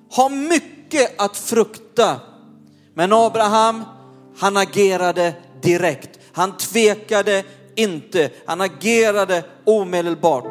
ha 0.10 0.30
mycket 0.30 1.22
att 1.22 1.38
frukta. 1.38 2.20
Men 2.94 3.14
Abraham, 3.14 3.84
han 4.38 4.58
agerade 4.58 5.34
direkt. 5.62 6.20
Han 6.32 6.58
tvekade 6.58 7.44
inte, 7.76 8.30
han 8.46 8.62
agerade 8.62 9.44
omedelbart. 9.66 10.46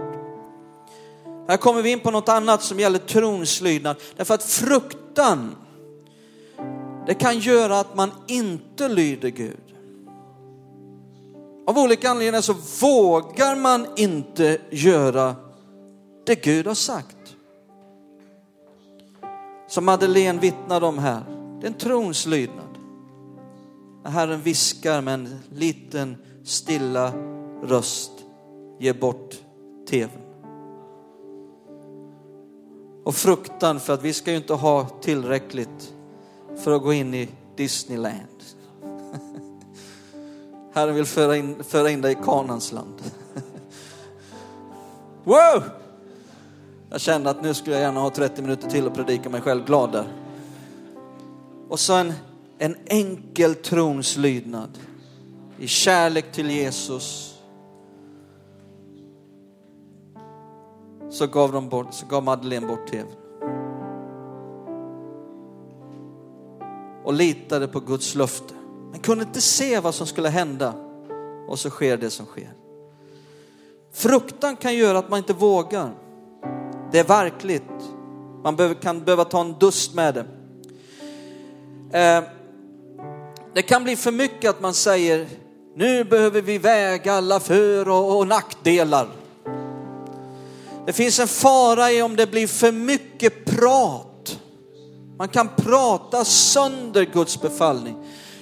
Här 1.49 1.57
kommer 1.57 1.83
vi 1.83 1.91
in 1.91 2.01
på 2.01 2.11
något 2.11 2.29
annat 2.29 2.63
som 2.63 2.81
gäller 2.81 2.99
trons 2.99 3.61
lydnad. 3.61 3.97
Därför 4.17 4.35
att 4.35 4.43
fruktan, 4.43 5.57
det 7.07 7.15
kan 7.15 7.39
göra 7.39 7.81
att 7.81 7.97
man 7.97 8.11
inte 8.27 8.89
lyder 8.89 9.29
Gud. 9.29 9.72
Av 11.67 11.79
olika 11.79 12.11
anledningar 12.11 12.41
så 12.41 12.55
vågar 12.87 13.57
man 13.57 13.87
inte 13.97 14.59
göra 14.71 15.37
det 16.27 16.45
Gud 16.45 16.67
har 16.67 16.75
sagt. 16.75 17.17
Som 19.69 19.85
Madeleine 19.85 20.41
vittnade 20.41 20.87
om 20.87 20.99
här, 20.99 21.23
det 21.61 21.67
är 21.67 21.71
en 21.71 21.79
trons 21.79 22.27
lydnad. 22.27 22.79
När 24.05 24.11
Herren 24.11 24.41
viskar 24.41 25.01
med 25.01 25.15
en 25.15 25.39
liten 25.51 26.17
stilla 26.45 27.13
röst, 27.63 28.13
ge 28.79 28.93
bort 28.93 29.35
tvn. 29.91 30.11
Och 33.05 33.15
fruktan 33.15 33.81
för 33.81 33.93
att 33.93 34.03
vi 34.03 34.13
ska 34.13 34.31
ju 34.31 34.37
inte 34.37 34.55
ha 34.55 34.89
tillräckligt 34.89 35.95
för 36.57 36.73
att 36.73 36.83
gå 36.83 36.93
in 36.93 37.15
i 37.15 37.29
Disneyland. 37.57 38.32
Herren 40.73 40.95
vill 40.95 41.05
föra 41.05 41.37
in, 41.37 41.65
föra 41.65 41.91
in 41.91 42.01
dig 42.01 42.13
i 42.13 42.25
Kanans 42.25 42.73
land. 42.73 43.03
Wow! 45.25 45.63
Jag 46.91 47.01
kände 47.01 47.31
att 47.31 47.43
nu 47.43 47.55
skulle 47.55 47.77
jag 47.77 47.83
gärna 47.83 48.01
ha 48.01 48.11
30 48.11 48.43
minuter 48.43 48.71
till 48.71 48.87
och 48.87 48.95
predika 48.95 49.29
mig 49.29 49.41
själv 49.41 49.65
glad 49.65 49.93
där. 49.93 50.07
Och 51.69 51.81
så 51.81 51.95
en, 51.95 52.13
en 52.59 52.77
enkel 52.87 53.55
trons 53.55 54.17
lydnad 54.17 54.79
i 55.59 55.67
kärlek 55.67 56.33
till 56.33 56.51
Jesus. 56.51 57.39
Så 61.11 61.27
gav, 61.27 61.53
de 61.53 61.69
bort, 61.69 61.95
så 61.95 62.07
gav 62.07 62.25
Madeleine 62.25 62.67
bort 62.67 62.87
tvn. 62.91 63.07
Och 67.05 67.13
litade 67.13 67.69
på 67.69 67.81
Guds 67.81 68.15
löfte. 68.15 68.52
Men 68.93 69.01
kunde 69.01 69.25
inte 69.25 69.41
se 69.41 69.81
vad 69.81 69.95
som 69.95 70.07
skulle 70.07 70.29
hända. 70.29 70.75
Och 71.49 71.59
så 71.59 71.71
sker 71.71 71.97
det 71.97 72.11
som 72.11 72.27
sker. 72.27 72.53
Fruktan 73.93 74.57
kan 74.57 74.77
göra 74.77 74.99
att 74.99 75.11
man 75.11 75.19
inte 75.19 75.33
vågar. 75.33 75.95
Det 76.93 76.99
är 76.99 77.05
verkligt. 77.05 77.63
Man 78.43 78.75
kan 78.75 79.05
behöva 79.05 79.25
ta 79.25 79.41
en 79.41 79.53
dust 79.59 79.95
med 79.95 80.15
det. 80.15 80.25
Eh, 81.99 82.23
det 83.55 83.63
kan 83.63 83.85
bli 83.85 83.97
för 83.97 84.13
mycket 84.13 84.51
att 84.51 84.61
man 84.61 84.75
säger, 84.75 85.29
nu 85.77 86.05
behöver 86.05 86.43
vi 86.43 86.59
väga 86.59 87.13
alla 87.13 87.41
för 87.41 87.89
och 87.89 88.27
nackdelar. 88.27 89.09
Det 90.87 90.93
finns 90.93 91.19
en 91.19 91.29
fara 91.29 91.93
i 91.93 92.03
om 92.03 92.17
det 92.17 92.31
blir 92.31 92.47
för 92.47 92.73
mycket 92.73 93.45
prat. 93.45 94.39
Man 95.19 95.29
kan 95.29 95.49
prata 95.57 96.25
sönder 96.25 97.05
Guds 97.05 97.41
befallning. 97.41 97.97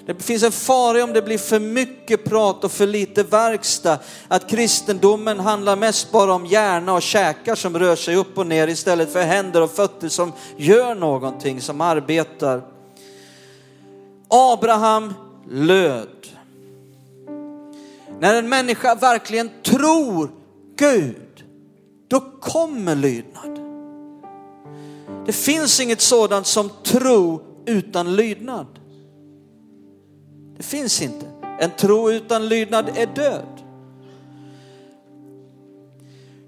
Det 0.07 0.23
finns 0.23 0.43
en 0.43 0.53
fara 0.53 1.05
om 1.05 1.13
det 1.13 1.23
blir 1.23 1.39
för 1.39 1.61
mycket 1.61 2.25
prat 2.25 2.65
och 2.65 2.73
för 2.73 2.87
lite 2.87 3.23
verkstad. 3.23 3.99
Att 4.29 4.51
kristendomen 4.51 5.41
handlar 5.41 5.77
mest 5.77 6.13
bara 6.13 6.35
om 6.35 6.47
hjärna 6.47 6.93
och 6.93 7.03
käkar 7.03 7.55
som 7.55 7.79
rör 7.79 7.97
sig 7.97 8.17
upp 8.17 8.39
och 8.39 8.47
ner 8.47 8.69
istället 8.69 9.13
för 9.13 9.23
händer 9.23 9.63
och 9.63 9.71
fötter 9.71 10.09
som 10.09 10.33
gör 10.57 10.95
någonting, 10.95 11.61
som 11.61 11.81
arbetar. 11.81 12.63
Abraham 14.29 15.15
löd. 15.51 16.09
När 18.21 18.35
en 18.35 18.49
människa 18.49 18.95
verkligen 18.95 19.51
tror 19.65 20.31
Gud, 20.77 21.45
då 22.09 22.21
kommer 22.41 22.95
lydnad. 22.95 23.61
Det 25.27 25.33
finns 25.33 25.81
inget 25.81 26.01
sådant 26.01 26.47
som 26.47 26.71
tro 26.83 27.43
utan 27.67 28.17
lydnad. 28.17 28.80
Det 30.61 30.65
finns 30.65 31.03
inte. 31.03 31.27
En 31.61 31.71
tro 31.71 32.11
utan 32.11 32.49
lydnad 32.49 32.89
är 32.95 33.07
död. 33.07 33.63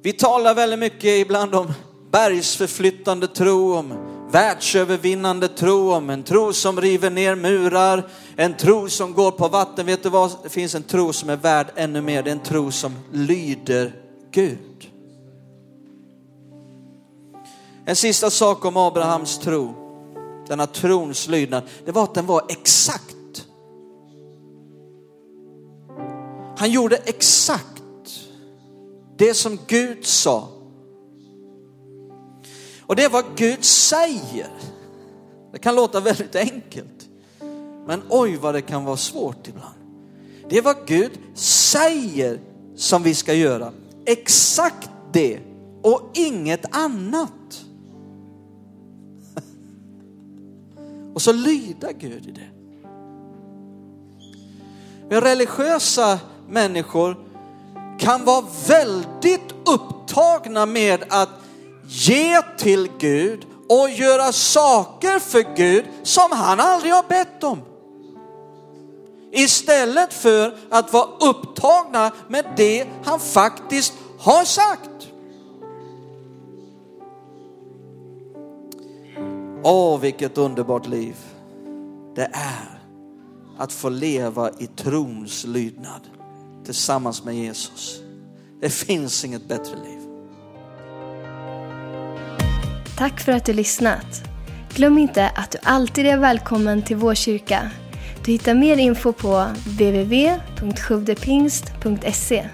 Vi 0.03 0.13
talar 0.13 0.55
väldigt 0.55 0.79
mycket 0.79 1.05
ibland 1.05 1.55
om 1.55 1.73
bergsförflyttande 2.11 3.29
tro, 3.29 3.75
om 3.75 3.95
världsövervinnande 4.31 5.49
tro, 5.49 5.93
om 5.93 6.11
en 6.11 6.23
tro 6.23 6.53
som 6.53 6.81
river 6.81 7.11
ner 7.11 7.35
murar, 7.35 8.09
en 8.37 8.55
tro 8.55 8.89
som 8.89 9.15
går 9.15 9.31
på 9.31 9.49
vatten. 9.49 9.87
Vet 9.87 10.03
du 10.03 10.09
vad? 10.09 10.31
Det 10.43 10.49
finns 10.49 10.75
en 10.75 10.83
tro 10.83 11.13
som 11.13 11.31
är 11.31 11.37
värd 11.37 11.67
ännu 11.77 12.01
mer. 12.01 12.23
Det 12.23 12.31
är 12.31 12.33
en 12.33 12.43
tro 12.43 12.71
som 12.71 12.95
lyder 13.13 13.95
Gud. 14.31 14.91
En 17.85 17.97
sista 17.97 18.31
sak 18.31 18.65
om 18.65 18.77
Abrahams 18.77 19.39
tro, 19.39 19.75
denna 20.49 20.67
trons 20.67 21.29
lydnad, 21.29 21.63
det 21.85 21.93
var 21.93 22.05
att 22.05 22.15
den 22.15 22.27
var 22.27 22.45
exakt. 22.49 23.17
Han 26.63 26.71
gjorde 26.71 26.97
exakt 26.97 27.83
det 29.17 29.35
som 29.35 29.59
Gud 29.67 30.07
sa. 30.07 30.49
Och 32.81 32.97
det 32.97 33.05
är 33.05 33.09
vad 33.09 33.25
Gud 33.37 33.65
säger. 33.65 34.51
Det 35.53 35.59
kan 35.59 35.75
låta 35.75 36.01
väldigt 36.01 36.35
enkelt. 36.35 37.09
Men 37.87 38.03
oj 38.09 38.37
vad 38.37 38.55
det 38.55 38.63
kan 38.63 38.85
vara 38.85 38.97
svårt 38.97 39.49
ibland. 39.49 39.75
Det 40.49 40.59
är 40.59 40.63
vad 40.63 40.87
Gud 40.87 41.11
säger 41.35 42.41
som 42.77 43.03
vi 43.03 43.15
ska 43.15 43.35
göra. 43.35 43.73
Exakt 44.05 44.91
det 45.13 45.41
och 45.83 46.11
inget 46.15 46.77
annat. 46.77 47.65
Och 51.15 51.23
så 51.23 51.33
lyda 51.33 51.93
Gud 51.93 52.27
i 52.27 52.31
det. 52.31 52.49
Men 55.09 55.21
religiösa 55.21 56.21
människor 56.49 57.17
kan 57.99 58.25
vara 58.25 58.45
väldigt 58.69 59.55
upptagna 59.67 60.67
med 60.67 61.05
att 61.09 61.29
ge 61.87 62.43
till 62.59 62.89
Gud 62.99 63.47
och 63.69 63.91
göra 63.91 64.33
saker 64.33 65.19
för 65.19 65.57
Gud 65.57 65.85
som 66.03 66.33
han 66.33 66.61
aldrig 66.61 66.93
har 66.93 67.09
bett 67.09 67.45
om. 67.45 67.59
Istället 69.33 70.13
för 70.13 70.55
att 70.71 70.93
vara 70.93 71.09
upptagna 71.31 72.11
med 72.29 72.45
det 72.57 72.87
han 73.05 73.21
faktiskt 73.21 73.95
har 74.19 74.45
sagt. 74.45 75.09
Åh, 79.65 80.01
vilket 80.01 80.39
underbart 80.39 80.87
liv 80.87 81.17
det 82.15 82.31
är 82.33 82.83
att 83.59 83.73
få 83.73 83.89
leva 83.89 84.51
i 84.59 84.67
trons 84.67 85.45
lydnad 85.45 86.01
tillsammans 86.65 87.25
med 87.25 87.35
Jesus. 87.35 88.01
Det 88.61 88.71
finns 88.71 89.25
inget 89.25 89.49
bättre 89.49 89.77
liv. 89.77 89.99
Tack 92.97 93.21
för 93.21 93.33
att 93.33 93.45
du 93.45 93.53
lyssnat. 93.53 94.23
Glöm 94.75 94.99
inte 94.99 95.29
att 95.29 95.51
du 95.51 95.59
alltid 95.63 96.07
är 96.07 96.19
välkommen 96.19 96.83
till 96.83 96.97
vår 96.97 97.15
kyrka. 97.15 97.71
Du 98.25 98.33
hittar 98.33 98.55
mer 98.55 98.77
info 98.77 99.13
på 99.13 99.47
www.sjuvdepingst.se 99.67 102.49